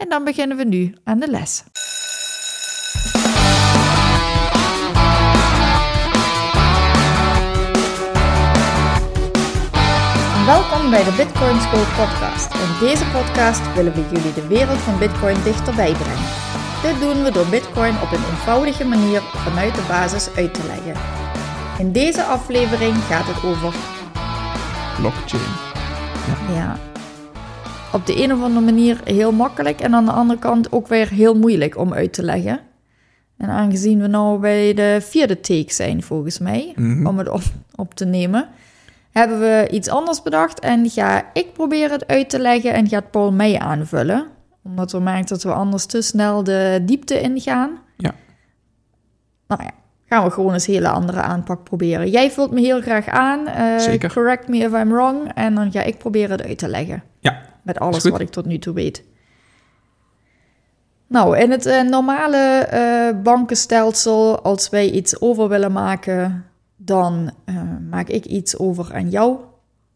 en 0.00 0.08
dan 0.08 0.24
beginnen 0.24 0.56
we 0.56 0.64
nu 0.64 0.94
aan 1.04 1.18
de 1.18 1.30
les. 1.30 1.64
Welkom 10.46 10.90
bij 10.90 11.04
de 11.04 11.14
Bitcoin 11.16 11.60
School 11.60 11.84
podcast. 11.96 12.54
In 12.54 12.86
deze 12.86 13.04
podcast 13.04 13.74
willen 13.74 13.94
we 13.94 14.04
jullie 14.12 14.32
de 14.34 14.46
wereld 14.46 14.78
van 14.78 14.98
Bitcoin 14.98 15.42
dichterbij 15.42 15.92
brengen. 15.92 16.30
Dit 16.82 17.00
doen 17.00 17.22
we 17.24 17.30
door 17.32 17.46
Bitcoin 17.46 17.94
op 18.02 18.12
een 18.12 18.24
eenvoudige 18.30 18.84
manier 18.84 19.20
vanuit 19.20 19.74
de 19.74 19.84
basis 19.88 20.34
uit 20.36 20.54
te 20.54 20.66
leggen. 20.66 21.02
In 21.78 21.92
deze 21.92 22.22
aflevering 22.22 22.96
gaat 22.96 23.26
het 23.26 23.44
over 23.44 23.74
blockchain. 24.96 25.52
ja, 26.54 26.89
op 27.92 28.06
de 28.06 28.22
een 28.22 28.32
of 28.32 28.42
andere 28.42 28.64
manier 28.64 29.00
heel 29.04 29.32
makkelijk 29.32 29.80
en 29.80 29.94
aan 29.94 30.04
de 30.04 30.10
andere 30.12 30.38
kant 30.38 30.72
ook 30.72 30.88
weer 30.88 31.08
heel 31.08 31.34
moeilijk 31.34 31.76
om 31.78 31.92
uit 31.92 32.12
te 32.12 32.22
leggen. 32.22 32.60
En 33.36 33.48
aangezien 33.48 34.00
we 34.00 34.06
nou 34.06 34.38
bij 34.40 34.74
de 34.74 34.98
vierde 35.00 35.40
take 35.40 35.72
zijn, 35.72 36.02
volgens 36.02 36.38
mij, 36.38 36.72
Mhm. 36.76 37.06
om 37.06 37.18
het 37.18 37.28
op, 37.28 37.42
op 37.74 37.94
te 37.94 38.04
nemen, 38.04 38.48
hebben 39.10 39.40
we 39.40 39.68
iets 39.70 39.88
anders 39.88 40.22
bedacht. 40.22 40.60
En 40.60 40.90
ga 40.90 41.24
ik 41.32 41.52
proberen 41.52 41.90
het 41.90 42.06
uit 42.06 42.30
te 42.30 42.38
leggen 42.38 42.72
en 42.72 42.88
gaat 42.88 43.10
Paul 43.10 43.32
mij 43.32 43.58
aanvullen. 43.58 44.26
Omdat 44.64 44.92
we 44.92 44.98
merken 45.00 45.26
dat 45.26 45.42
we 45.42 45.52
anders 45.52 45.86
te 45.86 46.02
snel 46.02 46.44
de 46.44 46.82
diepte 46.82 47.20
ingaan. 47.20 47.70
Ja. 47.96 48.12
Nou 49.46 49.62
ja, 49.62 49.70
gaan 50.08 50.24
we 50.24 50.30
gewoon 50.30 50.52
eens 50.52 50.66
een 50.66 50.74
hele 50.74 50.88
andere 50.88 51.20
aanpak 51.20 51.64
proberen. 51.64 52.10
Jij 52.10 52.30
vult 52.30 52.50
me 52.50 52.60
heel 52.60 52.80
graag 52.80 53.06
aan. 53.08 53.46
eh, 53.46 53.78
Zeker. 53.78 54.12
Correct 54.12 54.48
me 54.48 54.56
if 54.56 54.72
I'm 54.72 54.88
wrong. 54.92 55.32
En 55.34 55.54
dan 55.54 55.72
ga 55.72 55.82
ik 55.82 55.98
proberen 55.98 56.30
het 56.30 56.46
uit 56.46 56.58
te 56.58 56.68
leggen. 56.68 57.02
Met 57.70 57.78
alles 57.78 58.04
wat 58.04 58.20
ik 58.20 58.30
tot 58.30 58.46
nu 58.46 58.58
toe 58.58 58.74
weet. 58.74 59.04
Nou, 61.06 61.38
in 61.38 61.50
het 61.50 61.66
eh, 61.66 61.82
normale 61.82 62.36
eh, 62.36 63.22
bankenstelsel, 63.22 64.40
als 64.40 64.68
wij 64.68 64.90
iets 64.90 65.20
over 65.20 65.48
willen 65.48 65.72
maken, 65.72 66.44
dan 66.76 67.30
eh, 67.44 67.54
maak 67.90 68.08
ik 68.08 68.24
iets 68.24 68.58
over 68.58 68.94
aan 68.94 69.10
jou. 69.10 69.36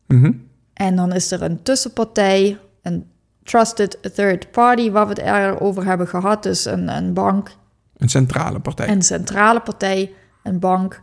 Mhm. 0.06 0.32
En 0.72 0.96
dan 0.96 1.12
is 1.12 1.30
er 1.30 1.42
een 1.42 1.62
tussenpartij, 1.62 2.58
een 2.82 3.06
trusted 3.42 4.14
third 4.14 4.50
party, 4.50 4.90
waar 4.90 5.06
we 5.06 5.12
het 5.12 5.22
eerder 5.22 5.60
over 5.60 5.84
hebben 5.84 6.08
gehad. 6.08 6.42
Dus 6.42 6.64
een, 6.64 6.88
een 6.88 7.12
bank, 7.12 7.56
een 7.96 8.08
centrale 8.08 8.60
partij. 8.60 8.88
een 8.88 9.02
centrale 9.02 9.60
partij, 9.60 10.12
een 10.42 10.58
bank 10.58 11.00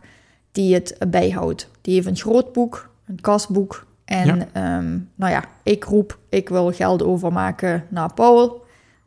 die 0.52 0.74
het 0.74 0.96
bijhoudt. 1.08 1.68
Die 1.80 1.94
heeft 1.94 2.06
een 2.06 2.16
groot 2.16 2.52
boek, 2.52 2.90
een 3.06 3.20
kasboek. 3.20 3.86
En 4.04 4.26
Ja. 4.26 4.46
ehm, 4.52 4.98
nou 5.14 5.32
ja, 5.32 5.44
ik 5.62 5.84
roep, 5.84 6.18
ik 6.28 6.48
wil 6.48 6.72
geld 6.72 7.02
overmaken 7.02 7.84
naar 7.88 8.14
Paul. 8.14 8.64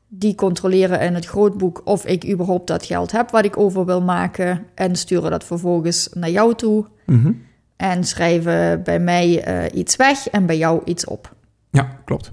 Die 0.08 0.36
controleren 0.36 1.02
in 1.02 1.14
het 1.14 1.26
grootboek 1.26 1.82
of 1.84 2.06
ik 2.06 2.30
überhaupt 2.30 2.68
dat 2.68 2.86
geld 2.86 3.12
heb 3.12 3.30
wat 3.32 3.46
ik 3.46 3.58
over 3.58 3.86
wil 3.86 4.02
maken. 4.02 4.66
En 4.76 4.96
sturen 4.96 5.32
dat 5.32 5.44
vervolgens 5.44 6.10
naar 6.14 6.30
jou 6.30 6.56
toe. 6.56 6.86
Mhm. 7.06 7.32
En 7.76 8.04
schrijven 8.04 8.84
bij 8.84 9.00
mij 9.00 9.44
eh, 9.44 9.78
iets 9.80 9.96
weg 9.96 10.28
en 10.30 10.46
bij 10.46 10.58
jou 10.58 10.82
iets 10.86 11.06
op. 11.06 11.34
Ja, 11.70 11.98
klopt. 12.06 12.32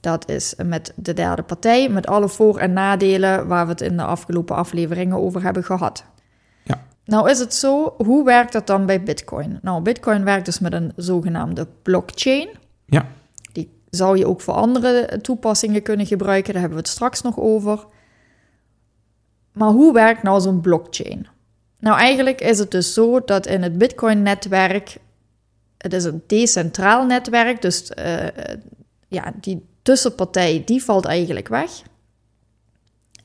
Dat 0.00 0.28
is 0.30 0.54
met 0.66 0.92
de 0.96 1.12
derde 1.14 1.42
partij, 1.42 1.88
met 1.88 2.06
alle 2.06 2.28
voor- 2.28 2.58
en 2.58 2.72
nadelen 2.72 3.46
waar 3.46 3.64
we 3.64 3.70
het 3.70 3.80
in 3.80 3.96
de 3.96 4.02
afgelopen 4.02 4.56
afleveringen 4.56 5.16
over 5.16 5.42
hebben 5.42 5.64
gehad. 5.64 6.04
Nou 7.08 7.30
is 7.30 7.38
het 7.38 7.54
zo, 7.54 7.94
hoe 7.96 8.24
werkt 8.24 8.52
dat 8.52 8.66
dan 8.66 8.86
bij 8.86 9.02
Bitcoin? 9.02 9.58
Nou, 9.62 9.82
Bitcoin 9.82 10.24
werkt 10.24 10.44
dus 10.44 10.58
met 10.58 10.72
een 10.72 10.92
zogenaamde 10.96 11.66
blockchain. 11.82 12.48
Ja. 12.84 13.06
Die 13.52 13.70
zou 13.90 14.18
je 14.18 14.26
ook 14.26 14.40
voor 14.40 14.54
andere 14.54 15.18
toepassingen 15.22 15.82
kunnen 15.82 16.06
gebruiken, 16.06 16.52
daar 16.52 16.60
hebben 16.60 16.78
we 16.78 16.84
het 16.84 16.92
straks 16.92 17.22
nog 17.22 17.38
over. 17.38 17.86
Maar 19.52 19.68
hoe 19.68 19.92
werkt 19.92 20.22
nou 20.22 20.40
zo'n 20.40 20.60
blockchain? 20.60 21.26
Nou, 21.78 21.98
eigenlijk 21.98 22.40
is 22.40 22.58
het 22.58 22.70
dus 22.70 22.94
zo 22.94 23.24
dat 23.24 23.46
in 23.46 23.62
het 23.62 23.78
Bitcoin-netwerk, 23.78 24.96
het 25.78 25.92
is 25.92 26.04
een 26.04 26.22
decentraal 26.26 27.06
netwerk, 27.06 27.62
dus 27.62 27.88
eh, 27.88 28.26
ja, 29.08 29.32
die 29.40 29.66
tussenpartij 29.82 30.62
die 30.64 30.84
valt 30.84 31.04
eigenlijk 31.04 31.48
weg. 31.48 31.70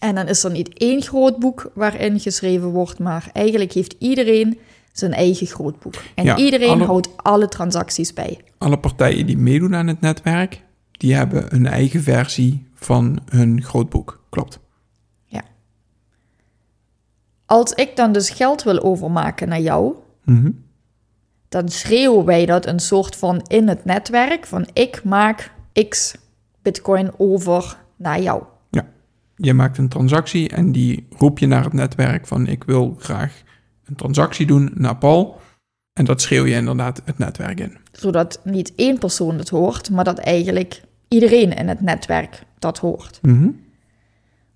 En 0.03 0.15
dan 0.15 0.27
is 0.27 0.43
er 0.43 0.51
niet 0.51 0.77
één 0.77 1.01
groot 1.01 1.37
boek 1.39 1.71
waarin 1.73 2.19
geschreven 2.19 2.67
wordt, 2.69 2.99
maar 2.99 3.29
eigenlijk 3.33 3.71
heeft 3.71 3.95
iedereen 3.99 4.59
zijn 4.91 5.13
eigen 5.13 5.47
grootboek. 5.47 5.93
En 6.15 6.23
Ja, 6.25 6.37
iedereen 6.37 6.69
alle- 6.69 6.85
houdt 6.85 7.09
alle 7.17 7.47
transacties 7.47 8.13
bij. 8.13 8.39
Alle 8.57 8.77
partijen 8.79 9.25
die 9.25 9.37
meedoen 9.37 9.75
aan 9.75 9.87
het 9.87 10.01
netwerk, 10.01 10.61
die 10.91 11.13
hebben 11.15 11.55
een 11.55 11.65
eigen 11.65 12.01
versie 12.01 12.67
van 12.75 13.19
hun 13.25 13.61
grootboek. 13.63 14.21
Klopt. 14.29 14.59
Als 17.45 17.73
ik 17.73 17.95
dan 17.95 18.11
dus 18.11 18.29
geld 18.29 18.63
wil 18.63 18.83
overmaken 18.83 19.47
naar 19.49 19.59
jou, 19.61 19.93
Mhm. 20.23 20.51
dan 21.49 21.69
schreeuwen 21.69 22.25
wij 22.25 22.45
dat 22.45 22.65
een 22.65 22.79
soort 22.79 23.15
van 23.15 23.41
in 23.47 23.67
het 23.67 23.85
netwerk 23.85 24.45
van 24.45 24.67
ik 24.73 25.03
maak 25.03 25.51
x 25.89 26.15
bitcoin 26.61 27.11
over 27.17 27.77
naar 27.95 28.21
jou. 28.21 28.43
Je 29.43 29.53
maakt 29.53 29.77
een 29.77 29.87
transactie 29.87 30.49
en 30.49 30.71
die 30.71 31.07
roep 31.17 31.39
je 31.39 31.47
naar 31.47 31.63
het 31.63 31.73
netwerk 31.73 32.27
van 32.27 32.47
ik 32.47 32.63
wil 32.63 32.95
graag 32.99 33.41
een 33.85 33.95
transactie 33.95 34.45
doen 34.45 34.71
naar 34.73 34.97
Paul. 34.97 35.41
En 35.93 36.05
dat 36.05 36.21
schreeuw 36.21 36.45
je 36.45 36.55
inderdaad 36.55 37.01
het 37.05 37.17
netwerk 37.17 37.59
in. 37.59 37.77
Zodat 37.91 38.39
niet 38.43 38.73
één 38.75 38.97
persoon 38.97 39.37
het 39.37 39.49
hoort, 39.49 39.89
maar 39.89 40.03
dat 40.03 40.17
eigenlijk 40.17 40.81
iedereen 41.07 41.53
in 41.53 41.67
het 41.67 41.81
netwerk 41.81 42.43
dat 42.59 42.77
hoort. 42.77 43.19
Mhm. 43.21 43.49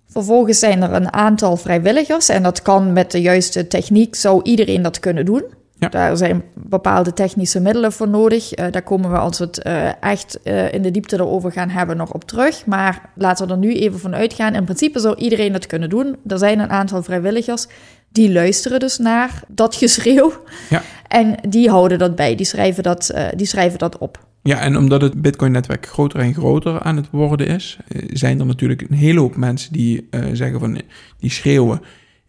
Vervolgens 0.06 0.58
zijn 0.58 0.82
er 0.82 0.92
een 0.92 1.12
aantal 1.12 1.56
vrijwilligers 1.56 2.28
en 2.28 2.42
dat 2.42 2.62
kan 2.62 2.92
met 2.92 3.10
de 3.10 3.20
juiste 3.20 3.66
techniek, 3.66 4.14
zou 4.14 4.42
iedereen 4.42 4.82
dat 4.82 5.00
kunnen 5.00 5.24
doen. 5.24 5.44
Ja. 5.78 5.88
Daar 5.88 6.16
zijn 6.16 6.42
bepaalde 6.54 7.12
technische 7.12 7.60
middelen 7.60 7.92
voor 7.92 8.08
nodig. 8.08 8.52
Eh, 8.52 8.66
daar 8.70 8.82
komen 8.82 9.10
we 9.10 9.18
als 9.18 9.38
we 9.38 9.44
het 9.44 9.62
eh, 9.62 10.02
echt 10.02 10.42
eh, 10.42 10.72
in 10.72 10.82
de 10.82 10.90
diepte 10.90 11.16
erover 11.16 11.52
gaan 11.52 11.68
hebben 11.68 11.96
nog 11.96 12.12
op 12.12 12.24
terug. 12.24 12.66
Maar 12.66 13.10
laten 13.14 13.46
we 13.46 13.52
er 13.52 13.58
nu 13.58 13.74
even 13.74 13.98
van 13.98 14.14
uitgaan. 14.14 14.54
In 14.54 14.64
principe 14.64 14.98
zou 14.98 15.16
iedereen 15.16 15.52
dat 15.52 15.66
kunnen 15.66 15.88
doen. 15.88 16.16
Er 16.26 16.38
zijn 16.38 16.58
een 16.58 16.70
aantal 16.70 17.02
vrijwilligers 17.02 17.66
die 18.12 18.32
luisteren 18.32 18.80
dus 18.80 18.98
naar 18.98 19.42
dat 19.48 19.74
geschreeuw. 19.74 20.32
Ja. 20.70 20.82
En 21.08 21.34
die 21.48 21.70
houden 21.70 21.98
dat 21.98 22.16
bij, 22.16 22.34
die 22.34 22.46
schrijven 22.46 22.82
dat, 22.82 23.14
die 23.36 23.46
schrijven 23.46 23.78
dat 23.78 23.98
op. 23.98 24.26
Ja, 24.42 24.60
en 24.60 24.76
omdat 24.76 25.02
het 25.02 25.22
Bitcoin-netwerk 25.22 25.86
groter 25.86 26.20
en 26.20 26.34
groter 26.34 26.80
aan 26.80 26.96
het 26.96 27.10
worden 27.10 27.46
is, 27.46 27.78
zijn 28.12 28.40
er 28.40 28.46
natuurlijk 28.46 28.80
een 28.80 28.96
hele 28.96 29.20
hoop 29.20 29.36
mensen 29.36 29.72
die 29.72 30.08
zeggen 30.32 30.60
van, 30.60 30.80
die 31.18 31.30
schreeuwen, 31.30 31.80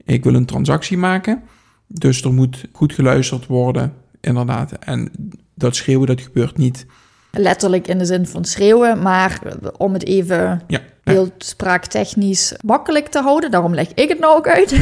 ik 0.06 0.24
wil 0.24 0.34
een 0.34 0.46
transactie 0.46 0.98
maken. 0.98 1.42
Dus 1.92 2.22
er 2.22 2.34
moet 2.34 2.66
goed 2.72 2.94
geluisterd 2.94 3.46
worden, 3.46 3.94
inderdaad. 4.22 4.72
En 4.72 5.12
dat 5.54 5.76
schreeuwen, 5.76 6.08
dat 6.08 6.22
gebeurt 6.22 6.58
niet. 6.58 6.86
Letterlijk 7.32 7.88
in 7.88 7.98
de 7.98 8.06
zin 8.06 8.28
van 8.28 8.46
schreeuwen, 8.46 9.02
maar 9.02 9.42
om 9.78 9.94
het 9.94 10.06
even 10.06 10.62
Ja, 10.68 10.82
heel 11.04 11.30
spraaktechnisch 11.38 12.54
makkelijk 12.66 13.08
te 13.08 13.22
houden. 13.22 13.52
Daarom 13.52 13.74
leg 13.74 13.94
ik 13.94 14.10
het 14.10 14.20
nou 14.20 14.38
ook 14.38 14.48
uit. 14.48 14.76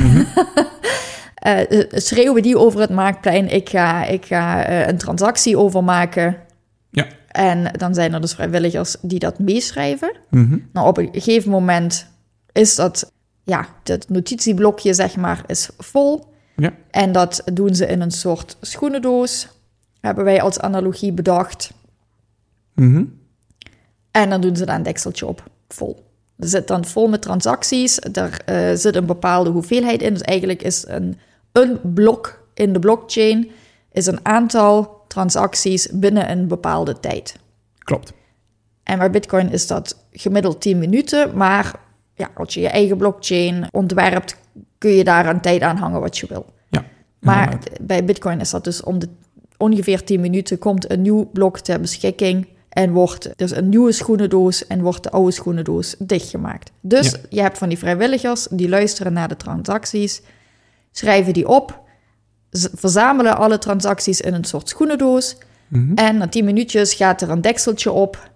Eh, 1.37 1.71
eh, 1.71 1.87
schreeuwen 1.89 2.41
die 2.41 2.57
over 2.57 2.79
het 2.79 2.89
Marktplein. 2.89 3.53
Ik 3.53 3.69
ga, 3.69 4.05
ik 4.05 4.25
ga 4.25 4.65
eh, 4.65 4.87
een 4.87 4.97
transactie 4.97 5.57
overmaken. 5.57 6.37
Ja. 6.89 7.07
En 7.27 7.71
dan 7.71 7.93
zijn 7.93 8.13
er 8.13 8.21
dus 8.21 8.33
vrijwilligers 8.33 8.95
die 9.01 9.19
dat 9.19 9.39
meeschrijven. 9.39 10.11
Mhm. 10.29 10.57
Nou, 10.73 10.87
op 10.87 10.97
een 10.97 11.09
gegeven 11.11 11.51
moment 11.51 12.07
is 12.51 12.75
dat, 12.75 13.11
ja, 13.43 13.67
het 13.83 14.09
notitieblokje 14.09 14.93
zeg 14.93 15.15
maar 15.15 15.43
is 15.47 15.69
vol. 15.77 16.26
Ja. 16.57 16.73
En 16.91 17.11
dat 17.11 17.41
doen 17.53 17.75
ze 17.75 17.85
in 17.85 18.01
een 18.01 18.11
soort 18.11 18.57
schoenendoos. 18.61 19.47
Hebben 19.99 20.23
wij 20.23 20.41
als 20.41 20.59
analogie 20.59 21.11
bedacht. 21.11 21.71
Mhm. 22.73 23.03
En 24.11 24.29
dan 24.29 24.41
doen 24.41 24.55
ze 24.55 24.65
daar 24.65 24.75
een 24.75 24.83
dekseltje 24.83 25.25
op, 25.25 25.43
vol. 25.67 26.05
Er 26.37 26.47
zit 26.47 26.67
dan 26.67 26.85
vol 26.85 27.07
met 27.07 27.21
transacties, 27.21 27.99
er 27.99 28.41
eh, 28.45 28.75
zit 28.75 28.95
een 28.95 29.05
bepaalde 29.05 29.49
hoeveelheid 29.49 30.01
in. 30.01 30.13
Dus 30.13 30.21
eigenlijk 30.21 30.61
is 30.61 30.85
een, 30.87 31.17
een 31.51 31.79
blok 31.93 32.45
in 32.53 32.73
de 32.73 32.79
blockchain 32.79 33.51
is 33.91 34.05
een 34.05 34.25
aantal 34.25 35.03
transacties 35.07 35.87
binnen 35.91 36.31
een 36.31 36.47
bepaalde 36.47 36.99
tijd. 36.99 37.35
Klopt. 37.77 38.13
En 38.83 38.97
bij 38.97 39.11
Bitcoin 39.11 39.51
is 39.51 39.67
dat 39.67 40.05
gemiddeld 40.11 40.61
10 40.61 40.77
minuten, 40.77 41.37
maar 41.37 41.79
ja, 42.13 42.29
als 42.35 42.53
je 42.53 42.59
je 42.59 42.67
eigen 42.67 42.97
blockchain 42.97 43.67
ontwerpt, 43.71 44.37
kun 44.77 44.89
je 44.91 45.03
daar 45.03 45.25
een 45.25 45.41
tijd 45.41 45.61
aan 45.61 45.77
hangen 45.77 45.99
wat 46.01 46.17
je 46.17 46.27
wil. 46.29 46.45
Ja, 46.69 46.85
Maar 47.19 47.57
bij 47.81 48.05
Bitcoin 48.05 48.39
is 48.39 48.49
dat 48.49 48.63
dus 48.63 48.83
om 48.83 48.99
de 48.99 49.09
ongeveer 49.57 50.03
10 50.03 50.19
minuten 50.21 50.57
komt 50.59 50.91
een 50.91 51.01
nieuw 51.01 51.29
blok 51.33 51.59
ter 51.59 51.79
beschikking 51.81 52.47
en 52.69 52.91
wordt 52.91 53.29
dus 53.35 53.55
een 53.55 53.69
nieuwe 53.69 53.91
schoenendoos 53.91 54.67
en 54.67 54.81
wordt 54.81 55.03
de 55.03 55.09
oude 55.11 55.31
schoenendoos 55.31 55.95
dichtgemaakt. 55.99 56.71
Dus 56.81 57.11
Ja. 57.11 57.17
je 57.29 57.41
hebt 57.41 57.57
van 57.57 57.69
die 57.69 57.77
vrijwilligers 57.77 58.47
die 58.51 58.69
luisteren 58.69 59.13
naar 59.13 59.27
de 59.27 59.37
transacties, 59.37 60.21
schrijven 60.91 61.33
die 61.33 61.47
op, 61.47 61.79
verzamelen 62.73 63.37
alle 63.37 63.57
transacties 63.57 64.21
in 64.21 64.33
een 64.33 64.43
soort 64.43 64.69
schoenendoos 64.69 65.37
Mhm. 65.67 65.93
en 65.95 66.17
na 66.17 66.27
10 66.27 66.45
minuutjes 66.45 66.93
gaat 66.93 67.21
er 67.21 67.29
een 67.29 67.41
dekseltje 67.41 67.91
op. 67.91 68.29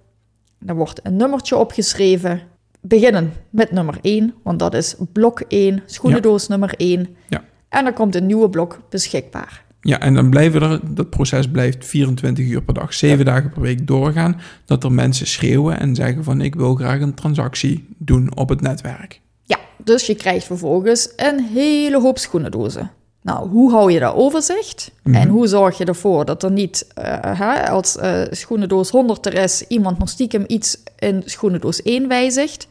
Er 0.66 0.76
wordt 0.76 1.00
een 1.04 1.16
nummertje 1.16 1.56
opgeschreven. 1.58 2.42
Beginnen 2.82 3.34
met 3.50 3.72
nummer 3.72 3.98
1, 4.02 4.34
want 4.44 4.60
dat 4.60 4.74
is 4.74 4.96
blok 5.14 5.40
1, 5.48 5.84
schoenendoos 5.86 6.48
nummer 6.48 6.74
1. 6.78 7.16
Ja. 7.30 7.44
En 7.70 7.84
dan 7.84 7.94
komt 7.94 8.16
een 8.16 8.26
nieuwe 8.26 8.50
blok 8.50 8.80
beschikbaar. 8.90 9.64
Ja, 9.82 10.00
en 10.00 10.14
dan 10.14 10.30
blijven 10.30 10.62
er, 10.62 10.80
dat 10.96 11.10
proces 11.10 11.48
blijft 11.48 11.86
24 11.86 12.46
uur 12.46 12.62
per 12.62 12.74
dag, 12.74 12.94
7 12.94 13.26
dagen 13.26 13.50
per 13.50 13.62
week 13.62 13.88
doorgaan, 13.88 14.42
dat 14.66 14.84
er 14.84 14.92
mensen 14.92 15.28
schreeuwen 15.28 15.80
en 15.80 15.96
zeggen 15.96 16.24
van 16.24 16.42
ik 16.42 16.56
wil 16.56 16.76
graag 16.76 17.02
een 17.02 17.14
transactie 17.14 17.88
doen 17.98 18.36
op 18.36 18.50
het 18.50 18.62
netwerk. 18.62 19.22
Ja, 19.44 19.60
dus 19.84 20.06
je 20.06 20.16
krijgt 20.16 20.46
vervolgens 20.46 21.14
een 21.16 21.40
hele 21.40 22.00
hoop 22.00 22.18
schoenendozen. 22.18 22.92
Nou, 23.22 23.50
hoe 23.50 23.72
hou 23.72 23.92
je 23.92 24.00
dat 24.00 24.16
overzicht? 24.16 24.92
Mhm. 25.04 25.16
En 25.16 25.28
hoe 25.28 25.48
zorg 25.48 25.78
je 25.78 25.86
ervoor 25.86 26.26
dat 26.26 26.44
er 26.44 26.52
niet, 26.52 26.88
eh, 26.94 27.40
hè, 27.40 27.70
als 27.70 27.98
eh, 27.98 28.22
schoenendoos 28.30 28.90
100 28.90 29.26
er 29.26 29.34
is, 29.34 29.68
iemand 29.68 30.00
nog 30.00 30.10
stiekem 30.10 30.44
iets 30.48 30.84
in 31.00 31.22
schoenendoos 31.26 31.82
1 31.84 32.08
wijzigt? 32.08 32.68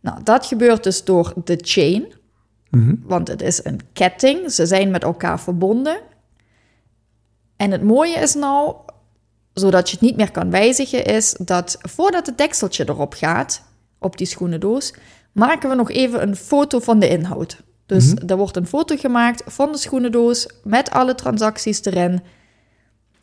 Nou, 0.00 0.22
dat 0.22 0.46
gebeurt 0.46 0.82
dus 0.84 1.04
door 1.04 1.32
de 1.44 1.58
chain, 1.60 2.12
Mhm. 2.70 2.94
want 3.02 3.28
het 3.28 3.42
is 3.42 3.64
een 3.64 3.80
ketting. 3.92 4.50
Ze 4.52 4.66
zijn 4.66 4.90
met 4.90 5.02
elkaar 5.02 5.40
verbonden. 5.40 6.00
En 7.56 7.70
het 7.70 7.82
mooie 7.82 8.16
is 8.18 8.34
nou, 8.34 8.74
zodat 9.54 9.88
je 9.90 9.96
het 9.96 10.04
niet 10.04 10.16
meer 10.16 10.30
kan 10.30 10.50
wijzigen, 10.50 11.04
is 11.04 11.32
dat 11.38 11.78
voordat 11.80 12.26
het 12.26 12.38
dekseltje 12.38 12.88
erop 12.88 13.14
gaat, 13.14 13.62
op 13.98 14.16
die 14.16 14.26
schoenendoos, 14.26 14.94
maken 15.32 15.68
we 15.68 15.74
nog 15.74 15.90
even 15.90 16.22
een 16.22 16.36
foto 16.36 16.78
van 16.78 16.98
de 16.98 17.08
inhoud. 17.08 17.62
Dus 17.86 18.14
er 18.26 18.36
wordt 18.36 18.56
een 18.56 18.66
foto 18.66 18.96
gemaakt 18.96 19.42
van 19.46 19.72
de 19.72 19.78
schoenendoos 19.78 20.48
met 20.64 20.90
alle 20.90 21.14
transacties 21.14 21.84
erin. 21.84 22.20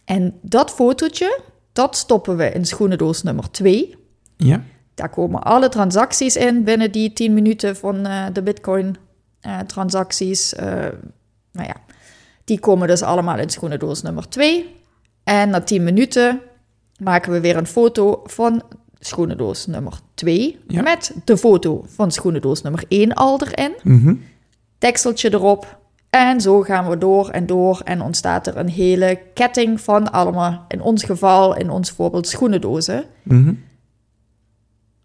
En 0.06 0.39
dat 0.41 0.71
fotootje, 0.71 1.39
dat 1.73 1.95
stoppen 1.95 2.38
we 2.38 2.51
in 2.51 2.65
schoenendoos 2.65 3.23
nummer 3.23 3.51
2. 3.51 3.95
Ja, 4.38 4.63
Daar 4.97 5.09
komen 5.09 5.44
alle 5.44 5.69
transacties 5.69 6.35
in 6.35 6.63
binnen 6.63 6.91
die 6.91 7.13
10 7.13 7.33
minuten 7.33 7.75
van 7.75 8.05
eh, 8.05 8.25
de 8.33 8.44
Bitcoin-transacties. 8.44 10.53
nou 11.51 11.67
ja, 11.67 11.75
die 12.44 12.59
komen 12.59 12.88
dus 12.88 13.01
allemaal 13.01 13.39
in 13.39 13.49
schoenendoos 13.49 14.01
nummer 14.01 14.29
2. 14.29 14.75
En 15.23 15.49
na 15.49 15.61
10 15.61 15.83
minuten 15.83 16.41
maken 16.99 17.31
we 17.31 17.39
weer 17.39 17.57
een 17.57 17.67
foto 17.67 18.21
van 18.23 18.63
schoenendoos 18.99 19.65
nummer 19.65 19.94
2. 20.13 20.59
Ja. 20.67 20.81
Met 20.81 21.15
de 21.25 21.38
foto 21.38 21.85
van 21.88 22.11
schoenendoos 22.11 22.61
nummer 22.61 22.83
1 22.88 23.13
al 23.13 23.41
erin. 23.41 23.75
Mhm. 23.83 24.15
Tekseltje 24.77 25.33
erop. 25.33 25.79
En 26.09 26.41
zo 26.41 26.61
gaan 26.61 26.89
we 26.89 26.97
door 26.97 27.29
en 27.29 27.45
door 27.45 27.81
en 27.83 28.01
ontstaat 28.01 28.47
er 28.47 28.57
een 28.57 28.69
hele 28.69 29.19
ketting 29.33 29.81
van 29.81 30.11
allemaal, 30.11 30.65
in 30.67 30.81
ons 30.81 31.03
geval, 31.03 31.55
in 31.55 31.69
ons 31.69 31.91
voorbeeld, 31.91 32.27
schoenendozen. 32.27 33.05
Mhm. 33.23 33.53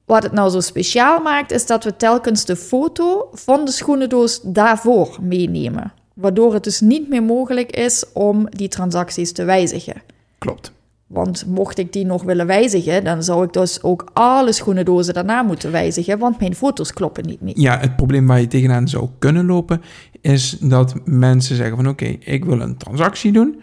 Wat 0.04 0.22
het 0.22 0.32
nou 0.32 0.50
zo 0.50 0.60
speciaal 0.60 1.20
maakt, 1.20 1.52
is 1.52 1.66
dat 1.66 1.84
we 1.84 1.96
telkens 1.96 2.44
de 2.44 2.56
foto 2.56 3.28
van 3.32 3.64
de 3.64 3.70
schoenendoos 3.70 4.40
daarvoor 4.42 5.18
meenemen. 5.20 5.92
Waardoor 6.14 6.54
het 6.54 6.64
dus 6.64 6.80
niet 6.80 7.08
meer 7.08 7.22
mogelijk 7.22 7.76
is 7.76 8.04
om 8.12 8.46
die 8.50 8.68
transacties 8.68 9.32
te 9.32 9.44
wijzigen. 9.44 10.02
klopt. 10.38 10.72
Want 11.12 11.46
mocht 11.46 11.78
ik 11.78 11.92
die 11.92 12.04
nog 12.06 12.22
willen 12.22 12.46
wijzigen, 12.46 13.04
dan 13.04 13.22
zou 13.22 13.44
ik 13.44 13.52
dus 13.52 13.82
ook 13.82 14.10
alle 14.12 14.52
schoenendozen 14.52 15.14
daarna 15.14 15.42
moeten 15.42 15.70
wijzigen, 15.70 16.18
want 16.18 16.40
mijn 16.40 16.54
foto's 16.54 16.92
kloppen 16.92 17.26
niet 17.26 17.40
meer. 17.40 17.60
Ja, 17.60 17.78
het 17.78 17.96
probleem 17.96 18.26
waar 18.26 18.40
je 18.40 18.46
tegenaan 18.46 18.88
zou 18.88 19.08
kunnen 19.18 19.46
lopen, 19.46 19.82
is 20.20 20.56
dat 20.60 20.94
mensen 21.04 21.56
zeggen 21.56 21.76
van 21.76 21.88
oké, 21.88 22.04
ik 22.04 22.44
wil 22.44 22.60
een 22.60 22.76
transactie 22.76 23.32
doen. 23.32 23.60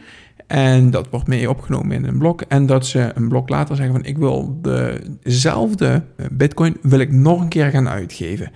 En 0.50 0.90
dat 0.92 1.10
wordt 1.10 1.28
mee 1.28 1.50
opgenomen 1.50 1.92
in 1.96 2.06
een 2.06 2.18
blok. 2.18 2.42
En 2.42 2.66
dat 2.66 2.86
ze 2.86 3.12
een 3.16 3.28
blok 3.28 3.50
later 3.50 3.75
zeggen 3.75 3.96
van 3.96 4.06
ik 4.06 4.18
wil 4.18 4.60
dezelfde 5.22 6.04
bitcoin 6.31 6.78
wil 6.81 7.00
ik 7.00 7.12
nog 7.12 7.42
een 7.42 7.48
keer 7.50 7.69
gaan 7.69 7.90
uitgeven. 7.90 8.51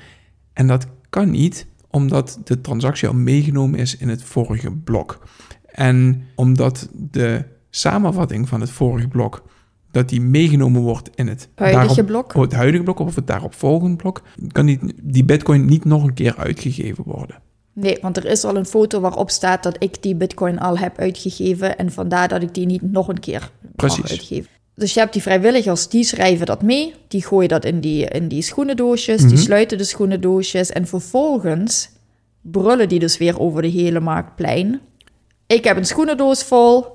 En 0.54 0.68
dat 0.68 0.88
kan 1.10 1.32
niet, 1.32 1.68
omdat 1.90 2.40
de 2.44 2.62
transactie 2.62 3.08
al 3.08 3.14
meegenomen 3.14 3.80
is 3.80 3.98
in 3.98 4.10
het 4.10 4.24
vorige 4.24 4.72
blok. 4.72 5.28
En 5.66 6.22
omdat 6.36 6.90
de 6.94 7.44
samenvatting 7.70 8.48
van 8.50 8.62
het 8.62 8.70
vorige 8.70 9.08
blok, 9.08 9.44
dat 9.92 10.10
die 10.10 10.22
meegenomen 10.22 10.82
wordt 10.82 11.10
in 11.16 11.28
het 11.28 11.50
Huidige 11.56 11.86
daarop- 11.86 12.06
blok. 12.06 12.34
het 12.44 12.54
huidige 12.54 12.84
blok 12.84 13.00
of 13.00 13.16
het 13.16 13.28
daaropvolgende 13.28 13.96
blok, 13.96 14.22
kan 14.52 14.66
die, 14.66 14.80
die 15.04 15.26
bitcoin 15.26 15.66
niet 15.66 15.86
nog 15.86 16.04
een 16.04 16.14
keer 16.14 16.36
uitgegeven 16.38 17.04
worden. 17.04 17.36
Nee, 17.74 17.98
want 18.02 18.18
er 18.18 18.26
is 18.26 18.44
al 18.44 18.56
een 18.56 18.66
foto 18.66 19.00
waarop 19.00 19.30
staat 19.30 19.64
dat 19.64 19.76
ik 19.80 20.04
die 20.04 20.16
bitcoin 20.16 20.60
al 20.60 20.78
heb 20.78 20.98
uitgegeven 21.00 21.78
en 21.78 21.92
vandaar 21.92 22.28
dat 22.28 22.42
ik 22.42 22.54
die 22.54 22.66
niet 22.66 22.92
nog 22.92 23.08
een 23.08 23.20
keer 23.20 23.52
Precies. 23.76 24.02
mag 24.02 24.10
uitgeven. 24.10 24.50
Dus 24.76 24.94
je 24.94 25.00
hebt 25.00 25.14
die 25.14 25.22
vrijwilligers, 25.22 25.88
die 25.88 26.04
schrijven 26.04 26.46
dat 26.46 26.62
mee, 26.62 26.94
die 27.08 27.26
gooien 27.26 27.50
dat 27.50 27.66
in 27.66 27.80
die, 27.80 28.06
in 28.08 28.28
die 28.28 28.42
schoenendoosjes, 28.42 29.28
die 29.28 29.38
sluiten 29.38 29.78
de 29.78 29.84
schoenendoosjes 29.84 30.72
en 30.72 30.88
vervolgens 30.88 31.90
brullen 32.42 32.90
die 32.90 33.00
dus 33.00 33.18
weer 33.18 33.40
over 33.40 33.62
de 33.62 33.68
hele 33.68 34.00
marktplein. 34.00 34.80
Ik 35.48 35.64
heb 35.64 35.78
een 35.78 35.86
schoenendoos 35.86 36.44
vol, 36.44 36.86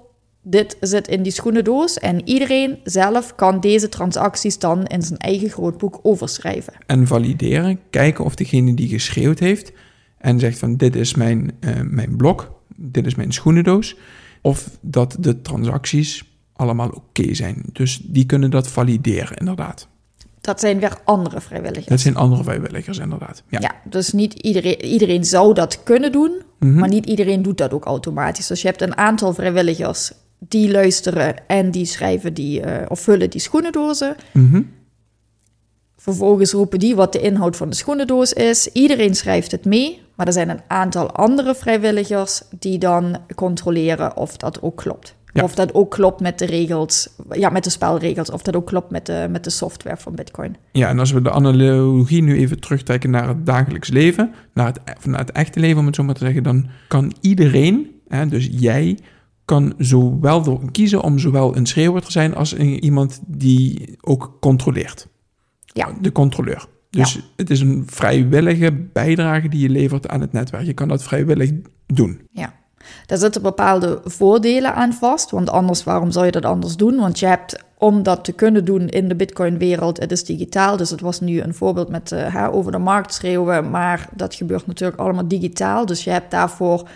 dit 0.42 0.76
zit 0.80 1.08
in 1.08 1.22
die 1.22 1.32
schoenendoos 1.32 1.98
en 1.98 2.28
iedereen 2.28 2.78
zelf 2.84 3.34
kan 3.34 3.60
deze 3.60 3.88
transacties 3.88 4.58
dan 4.58 4.86
in 4.86 5.02
zijn 5.02 5.18
eigen 5.18 5.50
grootboek 5.50 5.98
overschrijven. 6.02 6.72
En 6.86 7.06
valideren, 7.06 7.80
kijken 7.90 8.24
of 8.24 8.34
degene 8.34 8.74
die 8.74 8.88
geschreeuwd 8.88 9.38
heeft 9.38 9.72
en 10.18 10.38
zegt 10.40 10.58
van 10.58 10.76
dit 10.76 10.96
is 10.96 11.14
mijn, 11.14 11.52
eh, 11.60 11.80
mijn 11.84 12.16
blok, 12.16 12.60
dit 12.76 13.06
is 13.06 13.14
mijn 13.14 13.32
schoenendoos, 13.32 13.96
of 14.42 14.70
dat 14.80 15.16
de 15.20 15.42
transacties 15.42 16.24
allemaal 16.52 16.88
oké 16.88 17.34
zijn. 17.34 17.62
Dus 17.72 18.00
die 18.04 18.26
kunnen 18.26 18.50
dat 18.50 18.68
valideren, 18.68 19.36
inderdaad. 19.36 19.88
Dat 20.40 20.60
zijn 20.60 20.78
weer 20.78 20.98
andere 21.04 21.40
vrijwilligers. 21.40 21.86
Dat 21.86 22.00
zijn 22.00 22.16
andere 22.16 22.42
vrijwilligers, 22.42 22.98
inderdaad. 22.98 23.42
Ja. 23.48 23.58
Ja, 23.60 23.74
dus 23.84 24.12
niet 24.12 24.32
iedereen, 24.34 24.84
iedereen 24.84 25.24
zou 25.24 25.54
dat 25.54 25.82
kunnen 25.82 26.12
doen, 26.12 26.32
Mhm. 26.58 26.78
maar 26.78 26.88
niet 26.88 27.06
iedereen 27.06 27.42
doet 27.42 27.58
dat 27.58 27.72
ook 27.72 27.84
automatisch. 27.84 28.46
Dus 28.46 28.62
je 28.62 28.68
hebt 28.68 28.82
een 28.82 28.96
aantal 28.96 29.34
vrijwilligers 29.34 30.12
die 30.38 30.70
luisteren 30.70 31.34
en 31.48 31.70
die 31.70 31.84
schrijven 31.84 32.34
die, 32.34 32.60
eh, 32.60 32.86
of 32.88 33.00
vullen 33.00 33.30
die 33.30 33.40
schoenendozen. 33.40 34.16
Mhm. 34.32 34.62
Vervolgens 35.96 36.52
roepen 36.52 36.78
die 36.78 36.96
wat 36.96 37.12
de 37.12 37.20
inhoud 37.20 37.56
van 37.56 37.70
de 37.70 37.76
schoenendoos 37.76 38.32
is. 38.32 38.66
Iedereen 38.72 39.14
schrijft 39.14 39.50
het 39.50 39.64
mee, 39.64 40.00
maar 40.18 40.26
er 40.26 40.32
zijn 40.32 40.48
een 40.48 40.60
aantal 40.68 41.10
andere 41.12 41.54
vrijwilligers 41.54 42.42
die 42.58 42.78
dan 42.78 43.16
controleren 43.34 44.16
of 44.16 44.36
dat 44.36 44.62
ook 44.62 44.76
klopt. 44.76 45.16
Ja. 45.32 45.42
Of 45.42 45.54
dat 45.54 45.74
ook 45.74 45.90
klopt 45.90 46.20
met 46.20 46.38
de 46.38 46.46
regels, 46.46 47.08
ja, 47.30 47.48
met 47.48 47.64
de 47.64 47.70
spelregels, 47.70 48.30
of 48.30 48.42
dat 48.42 48.56
ook 48.56 48.66
klopt 48.66 48.90
met 48.90 49.06
de, 49.06 49.26
met 49.30 49.44
de 49.44 49.50
software 49.50 49.96
van 49.96 50.14
Bitcoin. 50.14 50.56
Ja, 50.72 50.88
en 50.88 50.98
als 50.98 51.10
we 51.12 51.22
de 51.22 51.30
analogie 51.30 52.22
nu 52.22 52.36
even 52.38 52.60
terugtrekken 52.60 53.10
naar 53.10 53.28
het 53.28 53.46
dagelijks 53.46 53.88
leven, 53.88 54.34
naar 54.54 54.66
het, 54.66 54.80
of 54.96 55.06
naar 55.06 55.18
het 55.20 55.32
echte 55.32 55.60
leven, 55.60 55.78
om 55.78 55.86
het 55.86 55.94
zo 55.94 56.02
maar 56.02 56.14
te 56.14 56.24
zeggen, 56.24 56.42
dan 56.42 56.68
kan 56.88 57.12
iedereen, 57.20 57.90
hè, 58.08 58.26
dus 58.26 58.48
jij, 58.50 58.98
kan 59.44 59.74
zowel 59.78 60.42
door 60.42 60.70
kiezen 60.70 61.02
om 61.02 61.18
zowel 61.18 61.56
een 61.56 61.66
schreeuwer 61.66 62.02
te 62.02 62.12
zijn 62.12 62.34
als 62.34 62.52
een- 62.58 62.84
iemand 62.84 63.20
die 63.26 63.96
ook 64.00 64.36
controleert. 64.40 65.08
Ja. 65.64 65.88
De 66.00 66.12
controleur. 66.12 66.66
Dus 66.90 67.20
het 67.36 67.50
is 67.50 67.60
een 67.60 67.82
vrijwillige 67.86 68.72
bijdrage 68.72 69.48
die 69.48 69.60
je 69.60 69.68
levert 69.68 70.08
aan 70.08 70.20
het 70.20 70.32
netwerk. 70.32 70.64
Je 70.64 70.72
kan 70.72 70.88
dat 70.88 71.02
vrijwillig 71.02 71.50
doen. 71.86 72.20
Ja, 72.32 72.54
daar 73.06 73.18
zitten 73.18 73.42
bepaalde 73.42 74.00
voordelen 74.04 74.74
aan 74.74 74.92
vast. 74.92 75.30
Want 75.30 75.50
anders, 75.50 75.84
waarom 75.84 76.10
zou 76.10 76.24
je 76.24 76.32
dat 76.32 76.44
anders 76.44 76.76
doen? 76.76 76.96
Want 76.96 77.18
je 77.18 77.26
hebt, 77.26 77.64
om 77.78 78.02
dat 78.02 78.24
te 78.24 78.32
kunnen 78.32 78.64
doen 78.64 78.88
in 78.88 79.08
de 79.08 79.16
Bitcoin-wereld, 79.16 79.98
het 79.98 80.12
is 80.12 80.24
digitaal. 80.24 80.76
Dus 80.76 80.90
het 80.90 81.00
was 81.00 81.20
nu 81.20 81.40
een 81.40 81.54
voorbeeld 81.54 81.88
met 81.88 82.12
eh, 82.12 82.48
over 82.52 82.72
de 82.72 82.78
markt 82.78 83.14
schreeuwen. 83.14 83.70
Maar 83.70 84.08
dat 84.14 84.34
gebeurt 84.34 84.66
natuurlijk 84.66 85.00
allemaal 85.00 85.28
digitaal. 85.28 85.86
Dus 85.86 86.04
je 86.04 86.10
hebt 86.10 86.30
daarvoor 86.30 86.88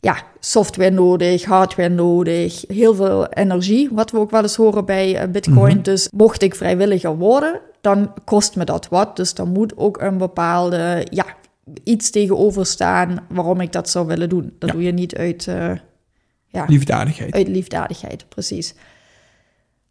ja, 0.00 0.16
software 0.38 0.90
nodig, 0.90 1.44
hardware 1.44 1.88
nodig, 1.88 2.64
heel 2.68 2.94
veel 2.94 3.26
energie, 3.26 3.88
wat 3.92 4.10
we 4.10 4.18
ook 4.18 4.30
wel 4.30 4.42
eens 4.42 4.56
horen 4.56 4.84
bij 4.84 5.16
eh, 5.16 5.28
Bitcoin. 5.28 5.82
Dus 5.82 6.08
mocht 6.12 6.42
ik 6.42 6.54
vrijwilliger 6.54 7.16
worden, 7.16 7.60
dan 7.80 8.14
kost 8.24 8.56
me 8.56 8.64
dat 8.64 8.88
wat. 8.88 9.16
Dus 9.16 9.34
dan 9.34 9.48
moet 9.48 9.76
ook 9.76 10.00
een 10.00 10.18
bepaalde, 10.18 11.06
ja, 11.10 11.24
iets 11.84 12.10
tegenover 12.10 12.66
staan 12.66 13.26
waarom 13.28 13.60
ik 13.60 13.72
dat 13.72 13.88
zou 13.90 14.06
willen 14.06 14.28
doen. 14.28 14.52
Dat 14.58 14.68
Ja. 14.68 14.74
doe 14.74 14.84
je 14.84 14.92
niet 14.92 15.16
uit, 15.16 15.46
eh, 15.46 15.72
ja, 16.46 16.64
Liefdadigheid. 16.68 17.34
uit 17.34 17.48
liefdadigheid, 17.48 18.28
precies. 18.28 18.74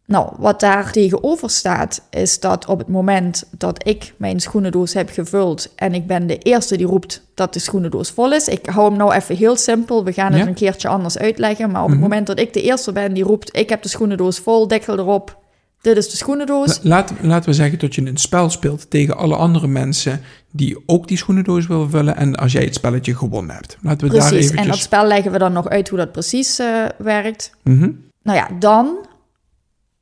Nou, 0.06 0.32
wat 0.38 0.60
daar 0.60 0.92
tegenover 0.92 1.50
staat, 1.50 2.02
is 2.10 2.40
dat 2.40 2.66
op 2.66 2.78
het 2.78 2.88
moment 2.88 3.44
dat 3.58 3.86
ik 3.88 4.14
mijn 4.16 4.40
schoenendoos 4.40 4.94
heb 4.94 5.10
gevuld 5.10 5.72
en 5.76 5.94
ik 5.94 6.06
ben 6.06 6.26
de 6.26 6.38
eerste 6.38 6.76
die 6.76 6.86
roept 6.86 7.22
dat 7.34 7.52
de 7.52 7.58
schoenendoos 7.58 8.10
vol 8.10 8.32
is. 8.32 8.48
Ik 8.48 8.66
hou 8.66 8.88
hem 8.88 8.98
nou 8.98 9.12
even 9.14 9.36
heel 9.36 9.56
simpel, 9.56 10.04
we 10.04 10.12
gaan 10.12 10.32
het 10.32 10.40
Ja. 10.42 10.46
een 10.46 10.54
keertje 10.54 10.88
anders 10.88 11.18
uitleggen. 11.18 11.70
Maar 11.70 11.82
op 11.82 11.88
het 11.88 11.98
Mhm. 11.98 12.08
moment 12.08 12.26
dat 12.26 12.38
ik 12.38 12.52
de 12.52 12.62
eerste 12.62 12.92
ben 12.92 13.14
die 13.14 13.24
roept, 13.24 13.56
ik 13.56 13.68
heb 13.68 13.82
de 13.82 13.88
schoenendoos 13.88 14.38
vol, 14.38 14.68
dekkel 14.68 14.98
erop, 14.98 15.38
dit 15.80 15.96
is 15.96 16.10
de 16.10 16.16
schoenendoos. 16.16 16.78
La- 16.82 16.88
Laat, 16.88 17.12
laten 17.22 17.48
we 17.48 17.54
zeggen 17.54 17.78
dat 17.78 17.94
je 17.94 18.06
een 18.06 18.16
spel 18.16 18.50
speelt 18.50 18.90
tegen 18.90 19.16
alle 19.16 19.36
andere 19.36 19.66
mensen 19.66 20.20
die 20.52 20.82
ook 20.86 21.08
die 21.08 21.16
schoenendoos 21.16 21.66
willen 21.66 21.90
vullen. 21.90 22.16
En 22.16 22.36
als 22.36 22.52
jij 22.52 22.64
het 22.64 22.74
spelletje 22.74 23.16
gewonnen 23.16 23.54
hebt. 23.56 23.76
Laten 23.82 24.08
we 24.08 24.14
daar 24.18 24.32
eventjes... 24.32 24.50
en 24.60 24.68
dat 24.68 24.78
spel 24.78 25.06
leggen 25.06 25.32
we 25.32 25.38
dan 25.38 25.52
nog 25.52 25.68
uit 25.68 25.88
hoe 25.88 25.98
dat 25.98 26.12
precies 26.12 26.58
eh, 26.58 26.84
werkt. 26.98 27.50
Mhm. 27.62 27.90
Nou 28.22 28.38
ja, 28.38 28.48
dan 28.58 28.96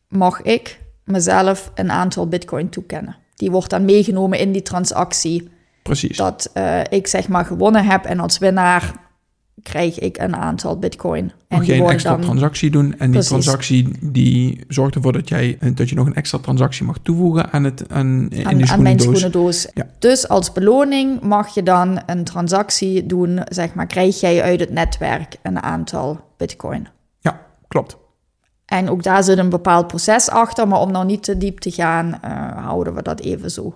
mag 0.09 0.43
ik 0.43 0.81
mezelf 1.05 1.71
een 1.75 1.91
aantal 1.91 2.29
bitcoin 2.29 2.69
toekennen. 2.69 3.17
Die 3.35 3.51
wordt 3.51 3.71
dan 3.71 3.85
meegenomen 3.85 4.39
in 4.39 4.53
die 4.53 4.63
transactie 4.63 5.51
Precies. 5.83 6.17
dat 6.17 6.51
eh, 6.53 6.81
ik 6.89 7.07
zeg 7.07 7.29
maar 7.29 7.45
gewonnen 7.45 7.85
heb 7.85 8.05
en 8.05 8.21
als 8.21 8.39
winnaar 8.39 8.93
krijg 9.63 9.99
ik 9.99 10.19
een 10.19 10.37
aantal 10.37 10.79
bitcoin. 10.79 11.33
En 11.49 11.59
Mag 11.59 11.69
een 11.69 11.87
extra 11.87 12.11
dan 12.11 12.21
transactie 12.21 12.71
doen 12.71 12.85
en 12.85 12.99
die 12.99 13.11
Precies. 13.11 13.29
transactie 13.29 13.89
die 14.01 14.65
zorgt 14.69 14.95
ervoor 14.95 15.13
dat, 15.13 15.29
jij, 15.29 15.59
dat 15.75 15.89
je 15.89 15.95
nog 15.95 16.07
een 16.07 16.15
extra 16.15 16.39
transactie 16.39 16.85
mag 16.85 16.99
toevoegen 17.03 17.53
aan, 17.53 17.65
het, 17.65 17.85
aan, 17.89 18.29
in 18.31 18.69
aan, 18.69 18.83
mijn 18.83 19.01
schoenendoos. 19.01 19.69
Ja. 19.75 19.87
Dus 19.99 20.29
als 20.29 20.53
beloning 20.53 21.21
mag 21.21 21.55
je 21.55 21.63
dan 21.63 22.01
een 22.07 22.25
transactie 22.25 23.07
doen, 23.07 23.41
zeg 23.49 23.75
maar, 23.75 23.87
krijg 23.87 24.21
jij 24.21 24.43
uit 24.43 24.61
het 24.61 24.71
netwerk 24.71 25.37
een 25.43 25.63
aantal 25.63 26.21
bitcoin. 26.37 26.89
Ja, 27.21 27.41
klopt. 27.69 27.97
En 28.65 28.91
ook 28.91 29.03
daar 29.03 29.25
zit 29.25 29.39
een 29.39 29.49
bepaald 29.49 29.87
proces 29.87 30.29
achter, 30.31 30.69
maar 30.69 30.81
om 30.81 30.91
nou 30.91 31.07
niet 31.07 31.23
te 31.23 31.39
diep 31.39 31.59
te 31.59 31.71
gaan, 31.71 32.19
eh, 32.23 32.65
houden 32.65 32.95
we 32.95 33.03
dat 33.03 33.21
even 33.21 33.51
zo. 33.51 33.75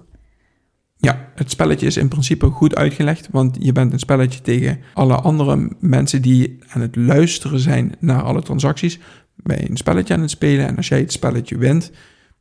Ja, 1.04 1.28
het 1.35 1.50
spelletje 1.50 1.87
is 1.87 1.97
in 1.97 2.09
principe 2.09 2.47
goed 2.47 2.75
uitgelegd, 2.76 3.28
want 3.30 3.56
je 3.61 3.73
bent 3.73 3.92
een 3.92 3.99
spelletje 3.99 4.40
tegen 4.40 4.78
alle 4.94 5.14
andere 5.14 5.71
mensen 5.80 6.23
die 6.23 6.59
aan 6.68 6.80
het 6.80 6.97
luisteren 6.97 7.59
zijn 7.59 7.94
naar 7.99 8.23
alle 8.23 8.42
transacties. 8.42 8.99
Je 9.44 9.71
een 9.71 9.76
spelletje 9.76 10.14
aan 10.14 10.21
het 10.21 10.30
spelen 10.30 10.66
en 10.66 10.76
als 10.76 10.88
jij 10.88 10.99
het 10.99 11.12
spelletje 11.12 11.59
wint, 11.59 11.90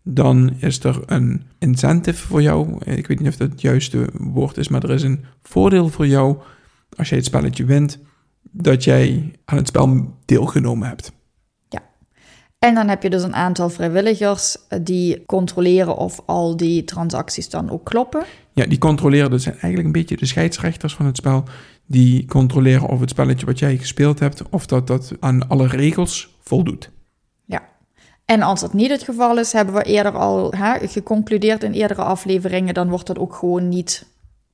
dan 0.03 0.53
is 0.59 0.83
er 0.83 1.01
een 1.05 1.43
incentive 1.59 2.27
voor 2.27 2.41
jou. 2.41 2.77
Ik 2.85 3.07
weet 3.07 3.19
niet 3.19 3.27
of 3.27 3.35
dat 3.35 3.49
het 3.49 3.61
juiste 3.61 4.09
woord 4.13 4.57
is, 4.57 4.67
maar 4.67 4.83
er 4.83 4.91
is 4.91 5.03
een 5.03 5.25
voordeel 5.43 5.89
voor 5.89 6.07
jou 6.07 6.37
als 6.97 7.09
jij 7.09 7.17
het 7.17 7.27
spelletje 7.27 7.65
wint, 7.65 7.99
dat 8.41 8.83
jij 8.83 9.31
aan 9.45 9.57
het 9.57 9.67
spel 9.67 10.17
deelgenomen 10.25 10.87
hebt. 10.87 11.11
En 12.65 12.75
dan 12.75 12.87
heb 12.87 13.03
je 13.03 13.09
dus 13.09 13.23
een 13.23 13.35
aantal 13.35 13.69
vrijwilligers 13.69 14.57
eh, 14.67 14.79
die 14.81 15.25
controleren 15.25 15.97
of 15.97 16.21
al 16.25 16.57
die 16.57 16.83
transacties 16.83 17.49
dan 17.49 17.69
ook 17.69 17.85
kloppen. 17.85 18.23
Ja, 18.53 18.65
die 18.65 18.77
controleren, 18.77 19.29
dat 19.29 19.41
zijn 19.41 19.53
eigenlijk 19.53 19.85
een 19.85 20.01
beetje 20.01 20.17
de 20.17 20.25
scheidsrechters 20.25 20.95
van 20.95 21.05
het 21.05 21.17
spel. 21.17 21.43
Die 21.85 22.25
controleren 22.25 22.87
of 22.87 22.99
het 22.99 23.09
spelletje 23.09 23.45
wat 23.45 23.59
jij 23.59 23.77
gespeeld 23.77 24.19
hebt, 24.19 24.49
of 24.49 24.65
dat 24.65 24.87
dat 24.87 25.11
aan 25.19 25.47
alle 25.47 25.67
regels 25.67 26.37
voldoet. 26.39 26.91
Ja. 27.45 27.63
En 28.25 28.41
als 28.41 28.59
dat 28.59 28.73
niet 28.73 28.89
het 28.89 29.03
geval 29.03 29.39
is, 29.39 29.51
hebben 29.51 29.75
we 29.75 29.83
eerder 29.83 30.11
al 30.11 30.53
hè, 30.53 30.87
geconcludeerd 30.87 31.63
in 31.63 31.71
eerdere 31.71 32.01
afleveringen, 32.01 32.73
dan 32.73 32.89
wordt 32.89 33.07
dat 33.07 33.19
ook 33.19 33.35
gewoon 33.35 33.69
niet 33.69 34.05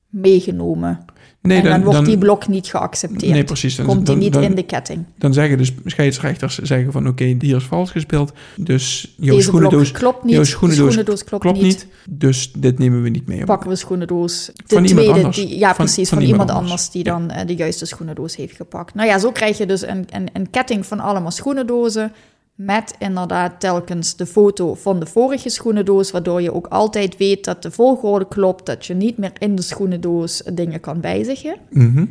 meegenomen. 0.10 1.06
Nee, 1.48 1.62
en 1.62 1.70
dan, 1.70 1.84
wordt 1.84 2.06
die 2.06 2.18
blok 2.18 2.48
niet 2.48 2.68
geaccepteerd. 2.68 3.32
Nee, 3.34 3.44
precies. 3.44 3.76
Dan, 3.76 3.86
Komt 3.86 3.98
die 3.98 4.06
dan, 4.06 4.18
niet 4.18 4.34
dan, 4.34 4.44
in 4.44 4.56
de 4.56 4.64
ketting. 4.64 5.04
dan 5.18 5.34
zeggen 5.34 5.58
de 5.58 5.68
scheidsrechters 5.86 6.58
zeggen 6.58 6.92
van 6.92 7.08
oké, 7.08 7.36
hier 7.40 7.56
is 7.56 7.64
vals 7.64 7.92
gespeeld. 7.92 8.32
Dus 8.56 9.14
jouw 9.18 9.36
Deze 9.36 9.48
schoenendoos 9.48 9.92
klopt 9.92 10.24
niet. 10.24 10.34
jouw 10.34 10.44
schoenendoos 10.44 10.86
schoenendoos 10.94 11.24
klopt, 11.24 11.44
klopt 11.44 11.58
niet. 11.62 11.66
niet. 11.66 11.88
Dus 12.10 12.52
dit 12.58 12.80
nemen 12.80 13.02
we 13.04 13.10
niet 13.10 13.28
mee. 13.28 13.40
op. 13.40 13.46
Pakken 13.46 13.70
we 13.70 13.76
schoenendoos. 13.76 14.46
De 14.46 14.52
Van 14.66 14.86
iemand 14.86 14.94
tweede, 15.06 15.14
anders. 15.14 15.36
Die, 15.36 15.58
ja, 15.58 15.68
Van- 15.76 15.86
precies. 15.86 16.10
van 16.10 16.18
Van, 16.18 16.28
iemand 16.28 16.50
iemand 16.50 16.50
anders, 16.50 16.72
anders. 16.72 16.90
die 16.90 17.06
Ja. 17.06 17.12
dan 17.18 17.30
eh, 17.30 17.48
de 17.48 17.56
juiste 17.56 17.86
schoenendoos 17.86 18.36
heeft 18.36 18.56
gepakt. 18.56 18.94
Nou 18.94 19.08
ja, 19.08 19.20
zo 19.20 19.32
krijg 19.32 19.58
je 19.58 19.66
dus 19.66 19.82
een, 19.88 20.06
een, 20.10 20.30
een 20.34 20.50
ketting 20.50 20.86
van 20.86 21.00
allemaal 21.00 21.32
schoenendozen. 21.32 22.12
Met 22.58 22.96
inderdaad 23.00 23.60
telkens 23.60 24.16
de 24.16 24.26
foto 24.26 24.74
van 24.74 25.00
de 25.00 25.06
vorige 25.06 25.50
schoenendoos. 25.50 26.12
Waardoor 26.12 26.42
je 26.42 26.54
ook 26.54 26.68
altijd 26.68 27.18
weet 27.18 27.44
dat 27.46 27.62
de 27.62 27.72
volgorde 27.72 28.28
klopt. 28.28 28.66
Dat 28.66 28.86
je 28.86 28.94
niet 28.94 29.18
meer 29.18 29.32
in 29.38 29.56
de 29.56 29.62
schoenendoos 29.62 30.42
dingen 30.54 30.80
kan 30.80 31.02
wijzigen. 31.02 31.58
Mhm. 31.70 32.06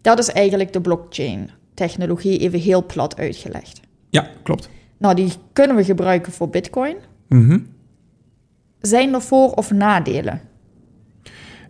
Dat 0.00 0.18
is 0.18 0.28
eigenlijk 0.28 0.72
de 0.72 0.80
blockchain-technologie 0.80 2.38
even 2.38 2.58
heel 2.58 2.86
plat 2.86 3.16
uitgelegd. 3.16 3.80
Ja, 4.10 4.30
klopt. 4.42 4.68
Nou, 4.98 5.14
die 5.14 5.32
kunnen 5.52 5.76
we 5.76 5.84
gebruiken 5.84 6.32
voor 6.32 6.48
Bitcoin. 6.48 6.96
Mhm. 7.28 7.58
Zijn 8.80 9.14
er 9.14 9.22
voor- 9.22 9.52
of 9.52 9.70
nadelen? 9.70 10.40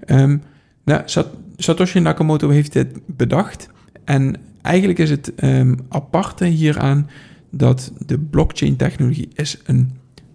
Ehm, 0.00 0.38
nou, 0.84 1.02
Sat- 1.04 1.34
Satoshi 1.56 2.00
Nakamoto 2.00 2.48
heeft 2.48 2.72
dit 2.72 2.88
bedacht. 3.06 3.68
En 4.04 4.36
eigenlijk 4.62 4.98
is 4.98 5.10
het 5.10 5.34
ehm, 5.34 5.74
aparte 5.88 6.44
hieraan 6.44 7.08
dat 7.50 7.92
de 8.06 8.18
blockchain-technologie 8.18 9.28
is 9.34 9.58
een 9.64 9.92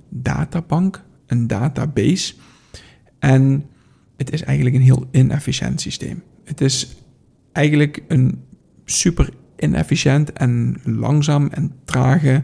databank, 0.10 1.04
een 1.26 1.48
database. 1.48 2.34
En 3.20 3.66
het 4.18 4.32
is 4.32 4.44
eigenlijk 4.44 4.76
een 4.76 4.82
heel 4.82 5.08
inefficiënt 5.12 5.82
systeem. 5.82 6.24
Het 6.44 6.62
is 6.62 6.96
eigenlijk 7.52 8.04
een 8.08 8.44
super 8.86 9.30
inefficiënt 9.58 10.34
en 10.34 10.78
langzaam 10.84 11.48
en 11.48 11.74
trage 11.86 12.44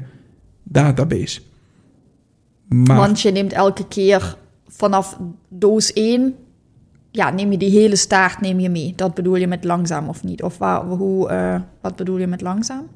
database. 0.63 1.41
Maar 2.67 2.97
Want 2.97 3.21
je 3.21 3.31
neemt 3.31 3.53
elke 3.53 3.88
keer 3.88 4.38
vanaf 4.67 5.19
doos 5.47 5.93
1, 5.93 6.36
ja, 7.12 7.29
neem 7.29 7.51
je 7.51 7.57
die 7.57 7.79
hele 7.79 7.95
staart 7.95 8.41
neem 8.41 8.59
je 8.59 8.69
mee. 8.69 8.93
Dat 8.95 9.13
bedoel 9.13 9.36
je 9.36 9.47
met 9.47 9.63
langzaam 9.63 10.07
of 10.07 10.24
niet? 10.24 10.43
Of 10.43 10.57
waar, 10.57 10.86
hoe, 10.86 11.29
eh, 11.29 11.62
wat 11.81 11.95
bedoel 11.95 12.17
je 12.17 12.27
met 12.27 12.41
langzaam? 12.41 12.88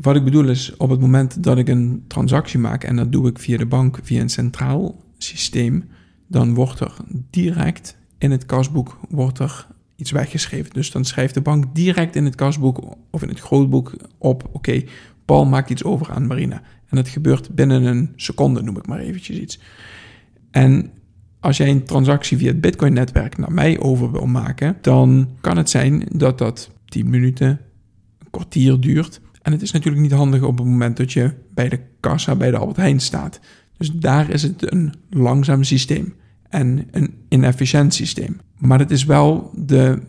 Wat 0.00 0.16
ik 0.16 0.24
bedoel 0.24 0.48
is, 0.48 0.76
op 0.76 0.90
het 0.90 1.00
moment 1.00 1.42
dat 1.42 1.58
ik 1.58 1.68
een 1.68 2.04
transactie 2.06 2.58
maak 2.58 2.84
en 2.84 2.96
dat 2.96 3.12
doe 3.12 3.28
ik 3.28 3.38
via 3.38 3.56
de 3.56 3.66
bank, 3.66 3.98
via 4.02 4.20
een 4.20 4.28
centraal 4.28 5.04
systeem, 5.16 5.84
dan 6.26 6.54
wordt 6.54 6.80
er 6.80 6.96
direct 7.30 7.96
in 8.18 8.30
het 8.30 8.46
kasboek 8.46 8.98
wordt 9.08 9.38
er 9.38 9.66
iets 9.96 10.10
weggeschreven. 10.10 10.72
Dus 10.72 10.90
dan 10.90 11.04
schrijft 11.04 11.34
de 11.34 11.40
bank 11.40 11.74
direct 11.74 12.16
in 12.16 12.24
het 12.24 12.34
kasboek 12.34 12.96
of 13.10 13.22
in 13.22 13.28
het 13.28 13.40
grootboek 13.40 13.96
op, 14.18 14.48
oké, 14.52 14.82
Paul 15.24 15.44
maakt 15.46 15.70
iets 15.70 15.84
over 15.84 16.10
aan 16.10 16.26
Marina. 16.26 16.62
En 16.88 16.96
dat 16.96 17.08
gebeurt 17.08 17.54
binnen 17.54 17.84
een 17.84 18.12
seconde, 18.16 18.62
noem 18.62 18.76
ik 18.76 18.86
maar 18.86 18.98
eventjes 18.98 19.38
iets. 19.38 19.60
En 20.50 20.90
als 21.40 21.56
jij 21.56 21.70
een 21.70 21.84
transactie 21.84 22.36
via 22.36 22.48
het 22.48 22.60
Bitcoin-netwerk 22.60 23.38
naar 23.38 23.52
mij 23.52 23.80
over 23.80 24.12
wil 24.12 24.26
maken, 24.26 24.76
dan 24.80 25.28
kan 25.40 25.56
het 25.56 25.70
zijn 25.70 26.08
dat 26.12 26.38
dat 26.38 26.70
10 26.84 27.10
minuten, 27.10 27.48
een 28.18 28.30
kwartier 28.30 28.80
duurt. 28.80 29.20
En 29.42 29.52
het 29.52 29.62
is 29.62 29.72
natuurlijk 29.72 30.02
niet 30.02 30.12
handig 30.12 30.42
op 30.42 30.58
het 30.58 30.66
moment 30.66 30.96
dat 30.96 31.12
je 31.12 31.32
bij 31.54 31.68
de 31.68 31.80
kassa 32.00 32.34
bij 32.34 32.50
de 32.50 32.56
Albert 32.56 32.76
Heijn 32.76 33.00
staat. 33.00 33.40
Dus 33.76 33.90
daar 33.90 34.30
is 34.30 34.42
het 34.42 34.72
een 34.72 34.94
langzaam 35.10 35.64
systeem 35.64 36.14
en 36.48 36.88
een 36.90 37.14
inefficiënt 37.28 37.94
systeem. 37.94 38.40
Maar 38.58 38.78
het 38.78 38.90
is 38.90 39.04
wel 39.04 39.50
de 39.54 40.02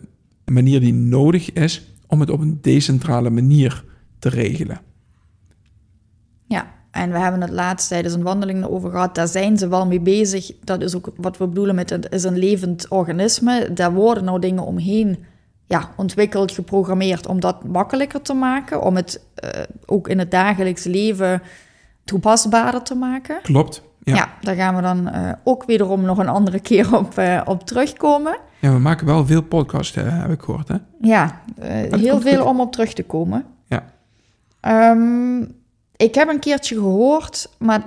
manier 0.44 0.80
die 0.80 0.94
nodig 0.94 1.52
is 1.52 1.94
om 2.06 2.20
het 2.20 2.30
op 2.30 2.40
een 2.40 2.58
decentrale 2.60 3.30
manier 3.30 3.84
te 4.18 4.28
regelen. 4.28 4.80
Ja, 6.46 6.74
en 6.90 7.10
we 7.10 7.18
hebben 7.18 7.40
het 7.40 7.50
laatst 7.50 7.88
tijdens 7.88 8.14
een 8.14 8.22
wandeling 8.22 8.64
over 8.64 8.90
gehad. 8.90 9.14
Daar 9.14 9.28
zijn 9.28 9.58
ze 9.58 9.68
wel 9.68 9.86
mee 9.86 10.00
bezig. 10.00 10.52
Dat 10.64 10.82
is 10.82 10.94
ook 10.94 11.12
wat 11.16 11.36
we 11.36 11.48
bedoelen 11.48 11.74
met 11.74 11.90
het 11.90 12.06
is 12.12 12.24
een 12.24 12.38
levend 12.38 12.88
organisme. 12.88 13.72
Daar 13.72 13.92
worden 13.92 14.24
nou 14.24 14.40
dingen 14.40 14.64
omheen 14.64 15.18
ja, 15.70 15.90
ontwikkeld, 15.96 16.52
geprogrammeerd 16.52 17.26
om 17.26 17.40
dat 17.40 17.64
makkelijker 17.64 18.22
te 18.22 18.34
maken. 18.34 18.82
Om 18.82 18.96
het 18.96 19.20
eh, 19.34 19.62
ook 19.86 20.08
in 20.08 20.18
het 20.18 20.30
dagelijks 20.30 20.84
leven 20.84 21.42
toepasbaarder 22.04 22.82
te 22.82 22.94
maken. 22.94 23.38
Klopt. 23.42 23.82
Ja. 24.02 24.14
Ja, 24.14 24.28
daar 24.40 24.54
gaan 24.54 24.76
we 24.76 24.82
dan 24.82 25.08
eh, 25.08 25.32
ook 25.44 25.64
wederom 25.64 26.02
nog 26.02 26.18
een 26.18 26.28
andere 26.28 26.60
keer 26.60 26.94
op, 26.98 27.18
eh, 27.18 27.40
op 27.44 27.66
terugkomen. 27.66 28.36
Ja, 28.58 28.72
we 28.72 28.78
maken 28.78 29.06
wel 29.06 29.26
veel 29.26 29.42
podcasts, 29.42 29.94
heb 29.94 30.30
ik 30.30 30.42
gehoord. 30.42 30.68
Hè? 30.68 30.76
Ja, 31.00 31.40
heel 31.90 32.20
veel 32.20 32.38
goed. 32.38 32.50
om 32.50 32.60
op 32.60 32.72
terug 32.72 32.92
te 32.92 33.04
komen. 33.04 33.44
Ja. 33.66 33.84
Ehm, 34.60 35.40
ik 35.96 36.14
heb 36.14 36.28
een 36.28 36.40
keertje 36.40 36.74
gehoord, 36.74 37.50
maar 37.58 37.86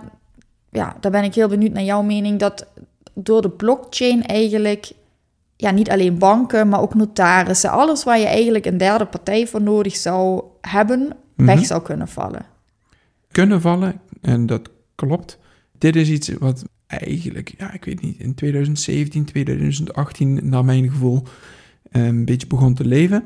ja, 0.69 0.95
daar 0.99 1.11
ben 1.11 1.23
ik 1.23 1.35
heel 1.35 1.47
benieuwd 1.47 1.73
naar 1.73 1.83
jouw 1.83 2.01
mening, 2.01 2.39
dat 2.39 2.67
door 3.13 3.41
de 3.41 3.49
blockchain 3.49 4.25
eigenlijk, 4.25 4.91
ja, 5.63 5.71
niet 5.71 5.89
alleen 5.89 6.17
banken, 6.17 6.69
maar 6.69 6.81
ook 6.81 6.93
notarissen, 6.95 7.69
alles 7.71 8.03
waar 8.03 8.19
je 8.19 8.25
eigenlijk 8.25 8.65
een 8.65 8.77
derde 8.77 9.05
partij 9.05 9.47
voor 9.47 9.61
nodig 9.61 9.95
zou 9.95 10.43
hebben, 10.61 11.15
Mhm. 11.35 11.45
weg 11.47 11.65
zou 11.65 11.81
kunnen 11.81 12.07
vallen. 12.07 12.45
Kunnen 13.31 13.61
vallen, 13.61 14.01
en 14.21 14.45
dat 14.45 14.69
klopt. 14.95 15.37
Dit 15.77 15.95
is 15.95 16.09
iets 16.09 16.29
wat 16.39 16.63
eigenlijk, 16.87 17.53
ja, 17.57 17.73
ik 17.73 17.85
weet 17.85 18.01
niet, 18.01 18.19
in 18.19 18.33
2017, 18.35 19.25
2018, 19.25 20.39
naar 20.49 20.65
mijn 20.65 20.89
gevoel, 20.89 21.23
eh, 21.91 22.05
een 22.05 22.25
beetje 22.25 22.47
begon 22.47 22.73
te 22.73 22.85
leven. 22.85 23.23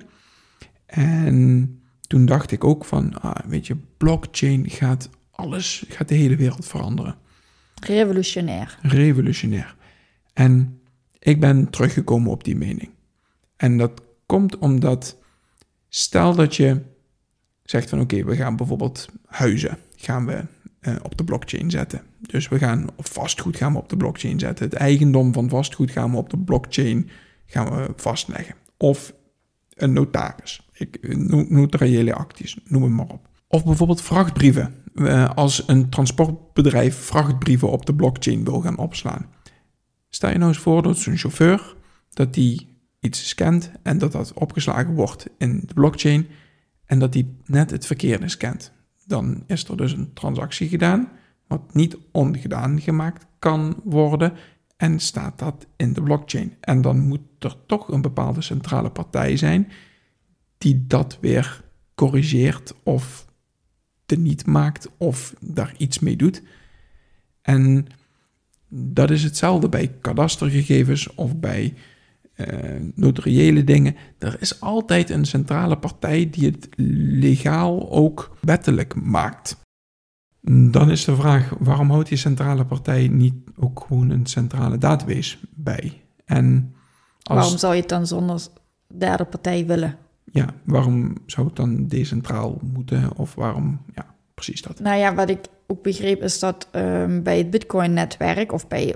En 0.86 1.80
toen 2.02 2.26
dacht 2.26 2.52
ik 2.52 2.64
ook 2.64 2.86
van, 2.86 3.22
ah, 3.22 3.36
weet 3.48 3.68
je, 3.68 3.76
blockchain 3.98 4.70
gaat 4.70 5.10
alles, 5.32 5.86
gaat 5.90 6.08
de 6.08 6.16
hele 6.16 6.36
wereld 6.36 6.66
veranderen. 6.66 7.16
Revolutionair. 7.84 8.78
Revolutionair. 8.82 9.76
En 10.34 10.80
ik 11.20 11.40
ben 11.40 11.70
teruggekomen 11.70 12.32
op 12.32 12.44
die 12.44 12.56
mening. 12.56 12.90
En 13.56 13.78
dat 13.78 14.02
komt 14.26 14.58
omdat, 14.58 15.18
stel 15.90 16.36
dat 16.36 16.56
je 16.56 16.82
zegt 17.64 17.90
van 17.90 18.00
oké, 18.00 18.24
we 18.24 18.36
gaan 18.36 18.56
bijvoorbeeld 18.56 19.10
huizen, 19.26 19.78
gaan 19.96 20.26
we 20.26 20.46
eh, 20.80 20.96
op 21.04 21.18
de 21.18 21.24
blockchain 21.24 21.72
zetten. 21.72 22.02
Dus 22.20 22.48
we 22.48 22.58
gaan 22.58 22.88
vastgoed 22.98 23.58
gaan 23.58 23.72
we 23.72 23.78
op 23.78 23.90
de 23.90 23.98
blockchain 23.98 24.40
zetten. 24.40 24.66
Het 24.66 24.74
eigendom 24.74 25.34
van 25.34 25.50
vastgoed 25.50 25.92
gaan 25.92 26.12
we 26.12 26.18
op 26.18 26.30
de 26.30 26.38
blockchain 26.38 27.10
gaan 27.46 27.76
we 27.76 27.94
vastleggen. 27.96 28.56
Of 28.78 29.14
een 29.74 29.94
notaris. 29.94 30.70
Ik, 30.74 31.18
notariële 31.50 32.14
acties, 32.14 32.58
noem 32.66 32.84
het 32.84 32.92
maar 32.92 33.08
op. 33.08 33.30
Of 33.48 33.66
bijvoorbeeld 33.66 34.02
vrachtbrieven. 34.02 34.74
Als 35.36 35.64
een 35.68 35.90
transportbedrijf 35.90 36.96
vrachtbrieven 36.96 37.72
op 37.72 37.86
de 37.86 37.96
blockchain 37.96 38.44
wil 38.44 38.62
gaan 38.62 38.78
opslaan. 38.78 39.26
Stel 40.10 40.30
je 40.30 40.38
nou 40.38 40.50
eens 40.50 40.60
voor 40.60 40.82
dat 40.82 40.98
zo'n 40.98 41.18
chauffeur, 41.18 41.76
dat 42.10 42.34
die 42.34 42.68
iets 43.00 43.28
scant 43.28 43.72
en 43.84 43.98
dat 43.98 44.12
dat 44.12 44.34
opgeslagen 44.34 44.94
wordt 44.94 45.28
in 45.38 45.64
de 45.66 45.74
blockchain 45.74 46.28
en 46.86 47.00
dat 47.00 47.14
die 47.14 47.38
net 47.46 47.72
het 47.72 47.86
verkeerde 47.86 48.30
scant. 48.30 48.72
Dan 49.06 49.44
is 49.48 49.64
er 49.64 49.78
dus 49.78 49.92
een 49.92 50.14
transactie 50.14 50.70
gedaan, 50.70 51.10
wat 51.48 51.74
niet 51.74 51.98
ongedaan 52.12 52.82
gemaakt 52.82 53.26
kan 53.40 53.82
worden 53.84 54.34
en 54.78 55.00
staat 55.00 55.40
dat 55.40 55.68
in 55.76 55.94
de 55.94 56.02
blockchain. 56.02 56.54
En 56.60 56.82
dan 56.82 57.00
moet 57.00 57.22
er 57.40 57.56
toch 57.66 57.88
een 57.88 58.02
bepaalde 58.02 58.42
centrale 58.42 58.90
partij 58.90 59.38
zijn 59.38 59.72
die 60.58 60.88
dat 60.88 61.18
weer 61.22 61.64
corrigeert 61.96 62.74
of 62.84 63.26
niet 64.06 64.46
maakt 64.46 64.90
of 64.98 65.34
daar 65.40 65.74
iets 65.78 66.00
mee 66.00 66.16
doet. 66.16 66.44
En 67.42 67.88
dat 68.70 69.10
is 69.10 69.24
hetzelfde 69.24 69.70
bij 69.70 69.88
kadastergegevens 70.02 71.14
of 71.14 71.36
bij 71.36 71.74
uh, 72.36 72.48
notariële 72.96 73.64
dingen. 73.64 73.96
Er 74.18 74.38
is 74.40 74.62
altijd 74.62 75.10
een 75.10 75.26
centrale 75.26 75.78
partij 75.78 76.30
die 76.30 76.46
het 76.46 76.68
legaal 77.20 77.92
ook 77.92 78.38
wettelijk 78.42 78.96
maakt. 78.96 79.58
Dan 80.72 80.92
is 80.92 81.06
de 81.06 81.16
vraag, 81.16 81.54
waarom 81.60 81.90
houdt 81.90 82.10
die 82.10 82.18
centrale 82.18 82.66
partij 82.66 83.08
niet 83.08 83.36
ook 83.56 83.86
gewoon 83.88 84.10
een 84.10 84.26
centrale 84.26 84.78
database 84.78 85.38
bij? 85.56 86.02
En 86.26 86.74
als, 87.24 87.38
waarom 87.38 87.58
zou 87.58 87.74
je 87.74 87.80
het 87.80 87.90
dan 87.90 88.08
zonder 88.08 88.48
derde 88.98 89.26
partij 89.26 89.66
willen? 89.66 89.98
Ja, 90.32 90.54
waarom 90.64 91.14
zou 91.26 91.48
het 91.48 91.56
dan 91.56 91.88
decentraal 91.88 92.60
moeten? 92.74 93.18
Of 93.18 93.36
waarom, 93.36 93.82
ja, 93.96 94.06
precies 94.34 94.62
dat. 94.62 94.80
Nou 94.80 94.98
ja, 94.98 95.16
wat 95.16 95.30
ik 95.30 95.40
ook 95.68 95.82
begreep 95.82 96.22
is 96.22 96.40
dat 96.40 96.68
um, 96.72 97.24
bij 97.24 97.38
het 97.38 97.50
Bitcoin-netwerk 97.50 98.52
of 98.52 98.68
bij 98.68 98.96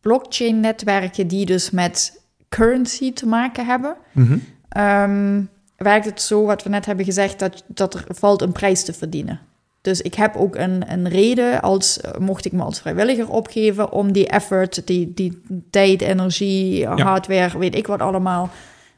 blockchain-netwerken 0.00 1.26
die 1.26 1.46
dus 1.46 1.70
met 1.70 2.22
currency 2.48 3.12
te 3.12 3.26
maken 3.26 3.66
hebben, 3.66 3.96
mm 4.12 5.48
werkt 5.78 6.04
het 6.04 6.22
zo, 6.22 6.44
wat 6.44 6.62
we 6.62 6.68
net 6.68 6.86
hebben 6.86 7.04
gezegd, 7.04 7.38
dat, 7.38 7.64
dat 7.66 7.94
er 7.94 8.04
valt 8.08 8.42
een 8.42 8.52
prijs 8.52 8.84
te 8.84 8.92
verdienen. 8.92 9.40
Dus 9.80 10.00
ik 10.00 10.14
heb 10.14 10.36
ook 10.36 10.56
een, 10.56 10.92
een 10.92 11.08
reden, 11.08 11.60
als, 11.60 12.00
mocht 12.18 12.44
ik 12.44 12.52
me 12.52 12.62
als 12.62 12.80
vrijwilliger 12.80 13.30
opgeven, 13.30 13.92
om 13.92 14.12
die 14.12 14.28
effort, 14.28 14.86
die, 14.86 15.14
die 15.14 15.42
tijd, 15.70 16.00
energie, 16.00 16.86
hardware, 16.86 17.58
weet 17.58 17.74
ik 17.74 17.86
wat 17.86 18.00
allemaal, 18.00 18.50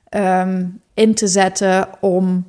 ehm, 0.08 0.66
in 0.94 1.14
te 1.14 1.26
zetten 1.26 1.88
om 2.00 2.46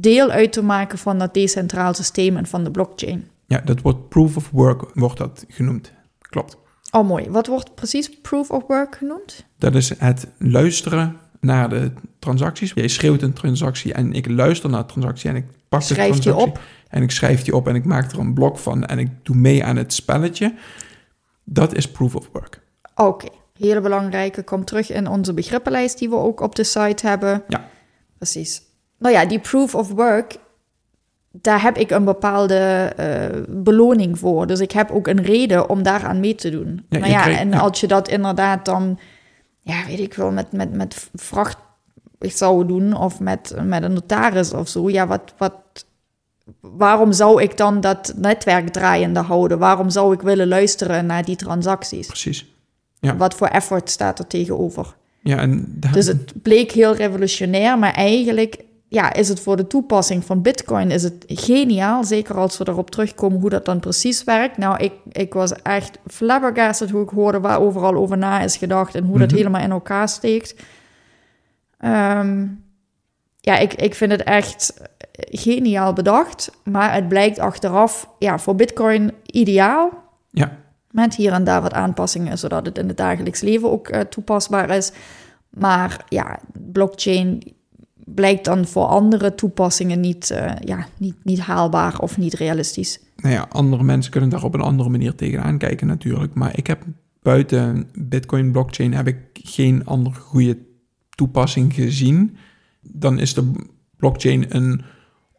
deel 0.00 0.30
uit 0.30 0.52
te 0.52 0.62
maken 0.62 0.98
van 0.98 1.18
dat 1.18 1.34
decentraal 1.34 1.94
systeem 1.94 2.36
en 2.36 2.46
van 2.46 2.64
de 2.64 2.70
blockchain. 2.70 3.28
Ja, 3.46 3.60
dat 3.64 3.80
wordt 3.80 4.08
proof 4.08 4.36
of 4.36 4.50
work, 4.50 4.90
wordt 4.94 5.18
dat 5.18 5.44
genoemd. 5.48 5.92
Klopt. 6.18 6.56
Oh, 6.90 7.08
mooi. 7.08 7.30
Wat 7.30 7.46
wordt 7.46 7.74
precies 7.74 8.20
proof 8.20 8.50
of 8.50 8.66
work 8.66 8.96
genoemd? 8.96 9.44
Dat 9.58 9.74
is 9.74 9.98
het 9.98 10.26
luisteren 10.38 11.16
naar 11.40 11.68
de 11.68 11.92
transacties. 12.18 12.72
Jij 12.74 12.88
schreeuwt 12.88 13.22
een 13.22 13.32
transactie 13.32 13.92
en 13.92 14.12
ik 14.12 14.28
luister 14.28 14.70
naar 14.70 14.80
de 14.80 14.86
transactie 14.86 15.30
en 15.30 15.36
ik 15.36 15.44
pak 15.68 15.86
de 15.86 15.94
transactie. 15.94 16.32
die 16.32 16.40
op? 16.40 16.60
En 16.88 17.02
ik 17.02 17.10
schrijf 17.10 17.42
die 17.42 17.56
op 17.56 17.68
en 17.68 17.74
ik 17.74 17.84
maak 17.84 18.12
er 18.12 18.18
een 18.18 18.34
blok 18.34 18.58
van 18.58 18.84
en 18.86 18.98
ik 18.98 19.08
doe 19.22 19.36
mee 19.36 19.64
aan 19.64 19.76
het 19.76 19.92
spelletje. 19.92 20.54
Dat 21.44 21.74
is 21.74 21.90
proof 21.90 22.14
of 22.14 22.28
work. 22.32 22.60
Oké, 22.94 23.28
hele 23.58 23.80
belangrijke. 23.80 24.42
Komt 24.42 24.66
terug 24.66 24.90
in 24.90 25.08
onze 25.08 25.34
begrippenlijst 25.34 25.98
die 25.98 26.08
we 26.08 26.16
ook 26.16 26.40
op 26.40 26.54
de 26.54 26.64
site 26.64 27.06
hebben. 27.06 27.42
Ja. 27.48 27.68
Precies. 28.16 28.62
Nou 28.98 29.14
ja, 29.14 29.26
die 29.26 29.38
proof 29.38 29.74
of 29.74 29.92
work, 29.92 30.36
daar 31.30 31.62
heb 31.62 31.76
ik 31.76 31.90
een 31.90 32.04
bepaalde 32.04 32.92
uh, 33.00 33.42
beloning 33.48 34.18
voor. 34.18 34.46
Dus 34.46 34.60
ik 34.60 34.72
heb 34.72 34.90
ook 34.90 35.06
een 35.06 35.22
reden 35.22 35.68
om 35.68 35.82
daaraan 35.82 36.20
mee 36.20 36.34
te 36.34 36.50
doen. 36.50 36.86
Ja, 36.88 37.06
ja, 37.06 37.38
en 37.38 37.54
als 37.54 37.80
je 37.80 37.86
dat 37.86 38.08
inderdaad 38.08 38.64
dan, 38.64 38.98
ja, 39.60 39.86
weet 39.86 40.00
ik 40.00 40.14
wel, 40.14 40.30
met, 40.30 40.52
met, 40.52 40.72
met 40.72 41.10
vracht 41.14 41.58
zou 42.18 42.66
doen 42.66 42.96
of 42.96 43.20
met, 43.20 43.54
met 43.62 43.82
een 43.82 43.92
notaris 43.92 44.52
of 44.52 44.68
zo, 44.68 44.90
ja, 44.90 45.06
wat, 45.06 45.34
wat, 45.36 45.54
waarom 46.60 47.12
zou 47.12 47.42
ik 47.42 47.56
dan 47.56 47.80
dat 47.80 48.14
netwerk 48.16 48.68
draaiende 48.68 49.20
houden? 49.20 49.58
Waarom 49.58 49.90
zou 49.90 50.14
ik 50.14 50.20
willen 50.20 50.48
luisteren 50.48 51.06
naar 51.06 51.24
die 51.24 51.36
transacties? 51.36 52.06
Precies. 52.06 52.46
Ja. 53.00 53.16
Wat 53.16 53.34
voor 53.34 53.46
effort 53.46 53.90
staat 53.90 54.18
er 54.18 54.26
tegenover? 54.26 54.96
Ja, 55.20 55.38
en 55.38 55.80
Dus 55.92 56.06
het 56.06 56.42
bleek 56.42 56.72
heel 56.72 56.94
revolutionair, 56.94 57.78
maar 57.78 57.92
eigenlijk 57.92 58.64
ja, 58.96 59.12
is 59.12 59.28
het 59.28 59.40
voor 59.40 59.56
de 59.56 59.66
toepassing 59.66 60.24
van 60.24 60.42
Bitcoin 60.42 60.90
is 60.90 61.02
het 61.02 61.24
geniaal. 61.26 62.04
Zeker 62.04 62.36
als 62.36 62.58
we 62.58 62.68
erop 62.68 62.90
terugkomen 62.90 63.40
hoe 63.40 63.50
dat 63.50 63.64
dan 63.64 63.80
precies 63.80 64.24
werkt. 64.24 64.56
Nou, 64.56 64.78
ik, 64.78 64.92
ik 65.12 65.34
was 65.34 65.52
echt 65.62 65.98
flabbergasted 66.06 66.90
hoe 66.90 67.02
ik 67.02 67.08
hoorde 67.08 67.40
waar 67.40 67.60
overal 67.60 67.94
over 67.94 68.18
na 68.18 68.40
is 68.40 68.56
gedacht 68.56 68.94
en 68.94 69.04
hoe 69.04 69.18
dat 69.18 69.28
mhm. 69.28 69.36
helemaal 69.36 69.62
in 69.62 69.70
elkaar 69.70 70.08
steekt. 70.08 70.54
Ehm, 71.78 72.46
ja, 73.40 73.58
ik, 73.58 73.74
ik 73.74 73.94
vind 73.94 74.12
het 74.12 74.22
echt 74.22 74.80
geniaal 75.14 75.92
bedacht. 75.92 76.50
Maar 76.64 76.94
het 76.94 77.08
blijkt 77.08 77.38
achteraf 77.38 78.08
ja, 78.18 78.38
voor 78.38 78.54
Bitcoin 78.54 79.12
ideaal. 79.26 79.90
Ja. 80.30 80.56
Met 80.90 81.14
hier 81.14 81.32
en 81.32 81.44
daar 81.44 81.62
wat 81.62 81.72
aanpassingen, 81.72 82.38
zodat 82.38 82.66
het 82.66 82.78
in 82.78 82.88
het 82.88 82.96
dagelijks 82.96 83.40
leven 83.40 83.70
ook 83.70 83.88
uh, 83.88 84.00
toepasbaar 84.00 84.70
is. 84.70 84.92
Maar 85.50 86.04
ja, 86.08 86.38
blockchain 86.52 87.55
blijkt 88.14 88.44
dan 88.44 88.66
voor 88.66 88.84
andere 88.84 89.34
toepassingen 89.34 90.00
niet, 90.00 90.30
uh, 90.30 90.52
ja, 90.60 90.86
niet, 90.98 91.14
niet 91.22 91.40
haalbaar 91.40 91.98
of 91.98 92.18
niet 92.18 92.34
realistisch. 92.34 93.00
Nou 93.16 93.34
ja, 93.34 93.46
andere 93.48 93.82
mensen 93.82 94.12
kunnen 94.12 94.30
daar 94.30 94.44
op 94.44 94.54
een 94.54 94.60
andere 94.60 94.88
manier 94.88 95.14
tegenaan 95.14 95.58
kijken 95.58 95.86
natuurlijk. 95.86 96.34
Maar 96.34 96.58
ik 96.58 96.66
heb 96.66 96.84
buiten 97.22 97.88
Bitcoin 97.94 98.52
blockchain 98.52 98.94
heb 98.94 99.06
ik 99.06 99.18
geen 99.32 99.84
andere 99.84 100.16
goede 100.20 100.58
toepassing 101.10 101.74
gezien. 101.74 102.36
Dan 102.80 103.18
is 103.18 103.34
de 103.34 103.52
blockchain 103.96 104.44
een 104.48 104.82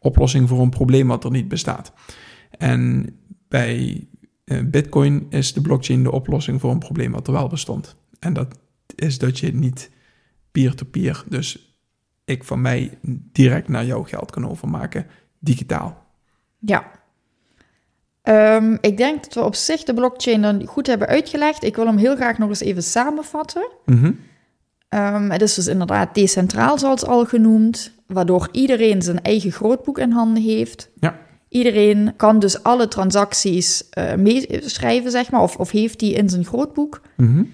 oplossing 0.00 0.48
voor 0.48 0.60
een 0.60 0.70
probleem 0.70 1.06
wat 1.06 1.24
er 1.24 1.30
niet 1.30 1.48
bestaat. 1.48 1.92
En 2.50 3.06
bij 3.48 4.06
uh, 4.44 4.62
Bitcoin 4.64 5.26
is 5.30 5.52
de 5.52 5.60
blockchain 5.60 6.02
de 6.02 6.12
oplossing 6.12 6.60
voor 6.60 6.70
een 6.70 6.78
probleem 6.78 7.12
wat 7.12 7.26
er 7.26 7.32
wel 7.32 7.48
bestond. 7.48 7.96
En 8.18 8.32
dat 8.32 8.58
is 8.94 9.18
dat 9.18 9.38
je 9.38 9.54
niet 9.54 9.90
peer-to-peer, 10.52 11.12
-peer, 11.12 11.24
dus 11.28 11.67
ik 12.28 12.44
van 12.44 12.60
mij 12.60 12.98
direct 13.32 13.68
naar 13.68 13.84
jouw 13.84 14.02
geld 14.02 14.30
kan 14.30 14.48
overmaken, 14.48 15.06
digitaal. 15.38 16.06
Ja. 16.58 16.90
Ehm, 18.22 18.76
ik 18.80 18.96
denk 18.96 19.24
dat 19.24 19.34
we 19.34 19.44
op 19.44 19.54
zich 19.54 19.82
de 19.82 19.94
blockchain 19.94 20.42
dan 20.42 20.66
goed 20.66 20.86
hebben 20.86 21.08
uitgelegd. 21.08 21.64
Ik 21.64 21.76
wil 21.76 21.86
hem 21.86 21.96
heel 21.96 22.16
graag 22.16 22.38
nog 22.38 22.48
eens 22.48 22.60
even 22.60 22.82
samenvatten. 22.82 23.68
Mhm. 23.84 24.12
Ehm, 24.88 25.30
het 25.30 25.42
is 25.42 25.54
dus 25.54 25.66
inderdaad 25.66 26.14
decentraal, 26.14 26.78
zoals 26.78 27.04
al 27.04 27.24
genoemd, 27.24 27.92
waardoor 28.06 28.48
iedereen 28.52 29.02
zijn 29.02 29.22
eigen 29.22 29.52
grootboek 29.52 29.98
in 29.98 30.10
handen 30.10 30.42
heeft. 30.42 30.90
Ja. 31.00 31.18
Iedereen 31.48 32.12
kan 32.16 32.38
dus 32.38 32.62
alle 32.62 32.88
transacties 32.88 33.88
uh, 33.98 34.14
meeschrijven, 34.14 35.10
zeg 35.10 35.30
maar, 35.30 35.42
of, 35.42 35.56
of 35.56 35.70
heeft 35.70 35.98
die 35.98 36.14
in 36.14 36.28
zijn 36.28 36.44
grootboek. 36.44 37.00
Mhm. 37.16 37.44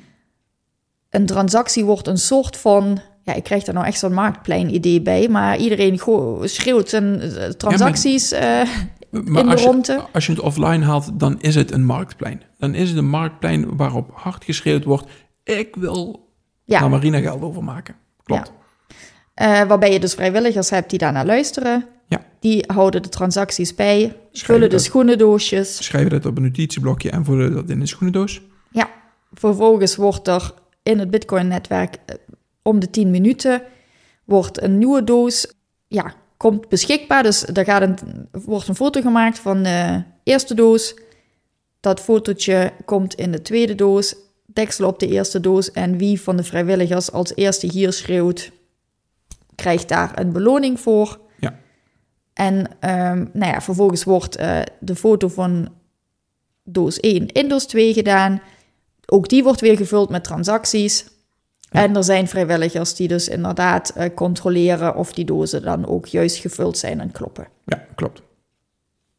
Een 1.10 1.26
transactie 1.26 1.84
wordt 1.84 2.06
een 2.06 2.18
soort 2.18 2.56
van 2.56 3.00
ja, 3.24 3.34
ik 3.34 3.42
krijg 3.42 3.64
daar 3.64 3.74
nou 3.74 3.86
echt 3.86 3.98
zo'n 3.98 4.12
marktplein-idee 4.12 5.02
bij, 5.02 5.28
maar 5.28 5.56
iedereen 5.56 5.98
schreeuwt 6.42 6.88
zijn 6.88 7.20
eh, 7.20 7.48
transacties 7.48 8.30
ja, 8.30 8.62
uh, 8.62 8.68
in 9.10 9.48
de 9.48 9.56
rondte. 9.56 10.04
als 10.12 10.26
je 10.26 10.32
het 10.32 10.40
offline 10.40 10.84
haalt, 10.84 11.18
dan 11.20 11.40
is 11.40 11.54
het 11.54 11.72
een 11.72 11.84
marktplein. 11.84 12.42
Dan 12.58 12.74
is 12.74 12.88
het 12.88 12.98
een 12.98 13.08
marktplein 13.08 13.76
waarop 13.76 14.10
hard 14.14 14.44
geschreeuwd 14.44 14.84
wordt: 14.84 15.06
ik 15.44 15.76
wil 15.76 16.28
ja. 16.64 16.80
naar 16.80 16.90
Marina 16.90 17.18
geld 17.18 17.42
overmaken. 17.42 17.94
Klopt. 18.24 18.52
Ja. 19.34 19.62
Uh, 19.62 19.68
waarbij 19.68 19.92
je 19.92 20.00
dus 20.00 20.14
vrijwilligers 20.14 20.70
hebt 20.70 20.90
die 20.90 20.98
daarnaar 20.98 21.26
luisteren. 21.26 21.86
Ja. 22.08 22.24
Die 22.40 22.64
houden 22.66 23.02
de 23.02 23.08
transacties 23.08 23.74
bij, 23.74 24.16
vullen 24.32 24.70
de 24.70 24.78
schoenendoosjes. 24.78 25.84
Schrijven 25.84 26.10
dat 26.10 26.26
op 26.26 26.36
een 26.36 26.42
notitieblokje 26.42 27.10
en 27.10 27.24
vullen 27.24 27.52
dat 27.52 27.70
in 27.70 27.80
een 27.80 27.88
schoenendoos. 27.88 28.42
Ja, 28.70 28.90
vervolgens 29.32 29.96
wordt 29.96 30.28
er 30.28 30.52
in 30.82 30.98
het 30.98 31.10
Bitcoin-netwerk 31.10 31.98
om 32.64 32.80
de 32.80 32.90
10 32.90 33.10
minuten 33.10 33.62
wordt 34.24 34.62
een 34.62 34.78
nieuwe 34.78 35.04
doos 35.04 35.46
ja, 35.88 36.14
komt 36.36 36.68
beschikbaar. 36.68 37.22
Dus 37.22 37.46
er 37.46 37.64
gaat 37.64 37.82
een, 37.82 37.98
wordt 38.30 38.68
een 38.68 38.74
foto 38.74 39.00
gemaakt 39.00 39.38
van 39.38 39.62
de 39.62 40.02
eerste 40.22 40.54
doos. 40.54 40.94
Dat 41.80 42.00
fotootje 42.00 42.72
komt 42.84 43.14
in 43.14 43.32
de 43.32 43.42
tweede 43.42 43.74
doos. 43.74 44.14
Deksel 44.46 44.88
op 44.88 44.98
de 44.98 45.08
eerste 45.08 45.40
doos. 45.40 45.70
En 45.70 45.98
wie 45.98 46.20
van 46.20 46.36
de 46.36 46.44
vrijwilligers 46.44 47.12
als 47.12 47.34
eerste 47.34 47.66
hier 47.66 47.92
schreeuwt, 47.92 48.50
krijgt 49.54 49.88
daar 49.88 50.18
een 50.18 50.32
beloning 50.32 50.80
voor. 50.80 51.20
Ja. 51.38 51.58
En 52.32 52.66
ehm, 52.80 53.26
nou 53.32 53.52
ja, 53.52 53.60
vervolgens 53.60 54.04
wordt 54.04 54.36
eh, 54.36 54.60
de 54.80 54.96
foto 54.96 55.28
van 55.28 55.68
doos 56.62 57.00
1 57.00 57.26
in 57.26 57.48
doos 57.48 57.66
2 57.66 57.92
gedaan. 57.92 58.42
Ook 59.06 59.28
die 59.28 59.42
wordt 59.42 59.60
weer 59.60 59.76
gevuld 59.76 60.10
met 60.10 60.24
transacties. 60.24 61.06
En 61.74 61.96
er 61.96 62.04
zijn 62.04 62.28
vrijwilligers 62.28 62.94
die 62.94 63.08
dus 63.08 63.28
inderdaad 63.28 63.90
eh, 63.90 64.14
controleren 64.14 64.96
of 64.96 65.12
die 65.12 65.24
dozen 65.24 65.62
dan 65.62 65.86
ook 65.86 66.06
juist 66.06 66.36
gevuld 66.36 66.78
zijn 66.78 67.00
en 67.00 67.12
kloppen. 67.12 67.46
Ja, 67.64 67.84
klopt. 67.94 68.22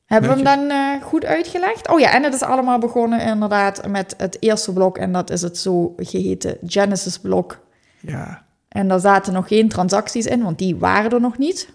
Hebben 0.06 0.30
we 0.30 0.36
hem 0.36 0.44
dan 0.44 0.70
eh, 0.70 1.02
goed 1.02 1.26
uitgelegd? 1.26 1.90
Oh 1.90 2.00
ja, 2.00 2.14
en 2.14 2.24
het 2.24 2.34
is 2.34 2.42
allemaal 2.42 2.80
begonnen 2.80 3.22
inderdaad 3.22 3.88
met 3.88 4.16
het 4.18 4.38
eerste 4.40 4.74
blok. 4.74 4.98
En 4.98 5.12
dat 5.12 5.30
is 5.30 5.42
het 5.42 5.58
zogeheten 5.58 6.58
Genesis 6.66 7.20
blok. 7.20 7.60
Ja. 8.00 8.46
En 8.68 8.88
daar 8.88 9.00
zaten 9.00 9.34
nog 9.34 9.48
geen 9.48 9.70
transacties 9.70 10.26
in, 10.26 10.44
want 10.44 10.58
die 10.58 10.76
waren 10.76 11.12
er 11.12 11.22
nog 11.22 11.38
niet. 11.38 11.70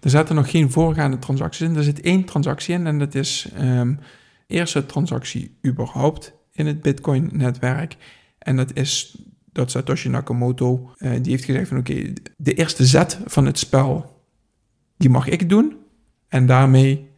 Er 0.00 0.10
zaten 0.10 0.34
nog 0.34 0.50
geen 0.50 0.70
voorgaande 0.70 1.18
transacties 1.18 1.68
in. 1.68 1.76
Er 1.76 1.82
zit 1.82 2.00
één 2.00 2.24
transactie 2.24 2.74
in 2.74 2.86
en 2.86 2.98
dat 2.98 3.14
is 3.14 3.48
um, 3.60 3.98
eerste 4.46 4.86
transactie 4.86 5.58
überhaupt 5.66 6.32
in 6.52 6.66
het 6.66 6.82
Bitcoin-netwerk. 6.82 7.96
En 8.38 8.56
dat 8.56 8.70
is 8.74 9.16
dat 9.58 9.70
Satoshi 9.70 10.08
Nakamoto, 10.08 10.92
uh, 10.98 11.12
die 11.22 11.32
heeft 11.32 11.44
gezegd 11.44 11.68
van 11.68 11.78
oké, 11.78 12.12
de 12.36 12.54
eerste 12.54 12.86
zet 12.86 13.18
van 13.24 13.46
het 13.46 13.58
spel, 13.58 14.22
die 14.96 15.10
mag 15.10 15.28
ik 15.28 15.48
doen. 15.48 15.76
En 16.28 16.46
daarmee 16.46 17.10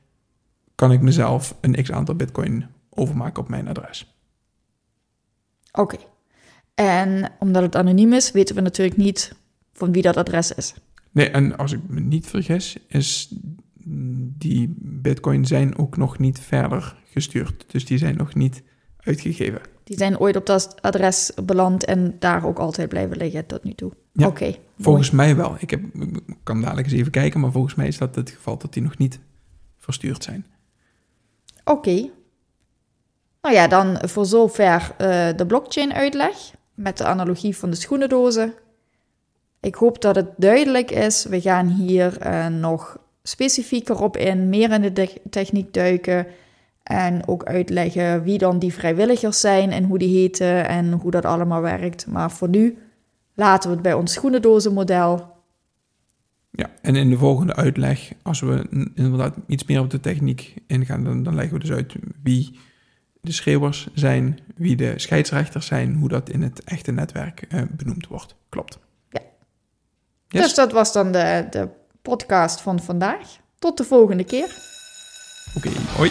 kan 0.74 0.92
ik 0.92 1.00
mezelf 1.00 1.56
een 1.60 1.82
x 1.82 1.92
aantal 1.92 2.14
bitcoin 2.14 2.66
overmaken 2.90 3.42
op 3.42 3.48
mijn 3.48 3.68
adres. 3.68 4.18
Oké. 5.72 5.96
En 6.74 7.32
omdat 7.38 7.62
het 7.62 7.76
anoniem 7.76 8.12
is, 8.12 8.32
weten 8.32 8.54
we 8.54 8.60
natuurlijk 8.60 8.96
niet 8.96 9.34
van 9.72 9.92
wie 9.92 10.02
dat 10.02 10.16
adres 10.16 10.52
is. 10.52 10.74
Nee, 11.10 11.30
en 11.30 11.56
als 11.56 11.72
ik 11.72 11.80
me 11.88 12.00
niet 12.00 12.26
vergis, 12.26 12.76
is 12.88 13.34
die 14.38 14.74
bitcoin 14.78 15.46
zijn 15.46 15.78
ook 15.78 15.96
nog 15.96 16.18
niet 16.18 16.40
verder 16.40 16.96
gestuurd. 17.04 17.64
Dus 17.66 17.84
die 17.84 17.98
zijn 17.98 18.16
nog 18.16 18.34
niet 18.34 18.62
uitgegeven. 18.96 19.60
Die 19.90 19.98
zijn 19.98 20.18
ooit 20.18 20.36
op 20.36 20.46
dat 20.46 20.74
adres 20.80 21.32
beland 21.44 21.84
en 21.84 22.16
daar 22.18 22.46
ook 22.46 22.58
altijd 22.58 22.88
blijven 22.88 23.16
liggen 23.16 23.46
tot 23.46 23.64
nu 23.64 23.74
toe. 23.74 23.92
Ja, 24.12 24.26
Oké. 24.26 24.54
volgens 24.78 25.10
mij 25.10 25.36
wel. 25.36 25.56
Ik, 25.58 25.70
heb, 25.70 25.80
ik 25.94 26.36
kan 26.42 26.60
dadelijk 26.60 26.86
eens 26.86 26.96
even 26.96 27.10
kijken, 27.10 27.40
maar 27.40 27.52
volgens 27.52 27.74
mij 27.74 27.86
is 27.86 27.98
dat 27.98 28.14
het 28.14 28.30
geval 28.30 28.58
dat 28.58 28.72
die 28.72 28.82
nog 28.82 28.98
niet 28.98 29.18
verstuurd 29.78 30.22
zijn. 30.22 30.46
Oké. 31.64 32.10
Nou 33.42 33.54
ja, 33.54 33.68
dan 33.68 33.98
voor 34.08 34.26
zover 34.26 34.94
uh, 35.00 35.28
de 35.36 35.46
blockchain-uitleg 35.46 36.36
met 36.74 36.98
de 36.98 37.04
analogie 37.04 37.56
van 37.56 37.70
de 37.70 37.76
schoenendozen. 37.76 38.54
Ik 39.60 39.74
hoop 39.74 40.02
dat 40.02 40.16
het 40.16 40.28
duidelijk 40.36 40.90
is. 40.90 41.24
We 41.24 41.40
gaan 41.40 41.66
hier 41.66 42.26
uh, 42.26 42.46
nog 42.46 42.98
specifieker 43.22 44.02
op 44.02 44.16
in, 44.16 44.48
meer 44.48 44.70
in 44.70 44.94
de 44.94 45.20
techniek 45.30 45.72
duiken. 45.72 46.26
En 46.82 47.28
ook 47.28 47.44
uitleggen 47.44 48.22
wie 48.22 48.38
dan 48.38 48.58
die 48.58 48.72
vrijwilligers 48.72 49.40
zijn 49.40 49.70
en 49.70 49.84
hoe 49.84 49.98
die 49.98 50.18
heten 50.18 50.68
en 50.68 50.92
hoe 50.92 51.10
dat 51.10 51.24
allemaal 51.24 51.60
werkt. 51.60 52.06
Maar 52.06 52.30
voor 52.30 52.48
nu 52.48 52.78
laten 53.34 53.68
we 53.68 53.74
het 53.74 53.84
bij 53.84 53.94
ons 53.94 54.12
schoenendozenmodel. 54.12 55.38
Ja, 56.50 56.70
en 56.82 56.96
in 56.96 57.10
de 57.10 57.18
volgende 57.18 57.54
uitleg, 57.54 58.12
als 58.22 58.40
we 58.40 58.66
inderdaad 58.94 59.34
iets 59.46 59.64
meer 59.64 59.80
op 59.80 59.90
de 59.90 60.00
techniek 60.00 60.54
ingaan, 60.66 61.04
dan, 61.04 61.22
dan 61.22 61.34
leggen 61.34 61.52
we 61.52 61.60
dus 61.60 61.72
uit 61.72 61.94
wie 62.22 62.58
de 63.20 63.32
schreeuwers 63.32 63.88
zijn, 63.94 64.38
wie 64.56 64.76
de 64.76 64.92
scheidsrechters 64.96 65.66
zijn, 65.66 65.94
hoe 65.94 66.08
dat 66.08 66.28
in 66.28 66.42
het 66.42 66.64
echte 66.64 66.92
netwerk 66.92 67.42
eh, 67.48 67.62
benoemd 67.70 68.06
wordt. 68.06 68.34
Klopt. 68.48 68.78
Ja. 69.08 69.20
Dus 70.40 70.54
dat 70.54 70.72
was 70.72 70.92
dan 70.92 71.12
de, 71.12 71.46
de 71.50 71.68
podcast 72.02 72.60
van 72.60 72.80
vandaag. 72.80 73.38
Tot 73.58 73.76
de 73.76 73.84
volgende 73.84 74.24
keer. 74.24 74.56
Oké, 75.56 75.70
hoi. 75.96 76.10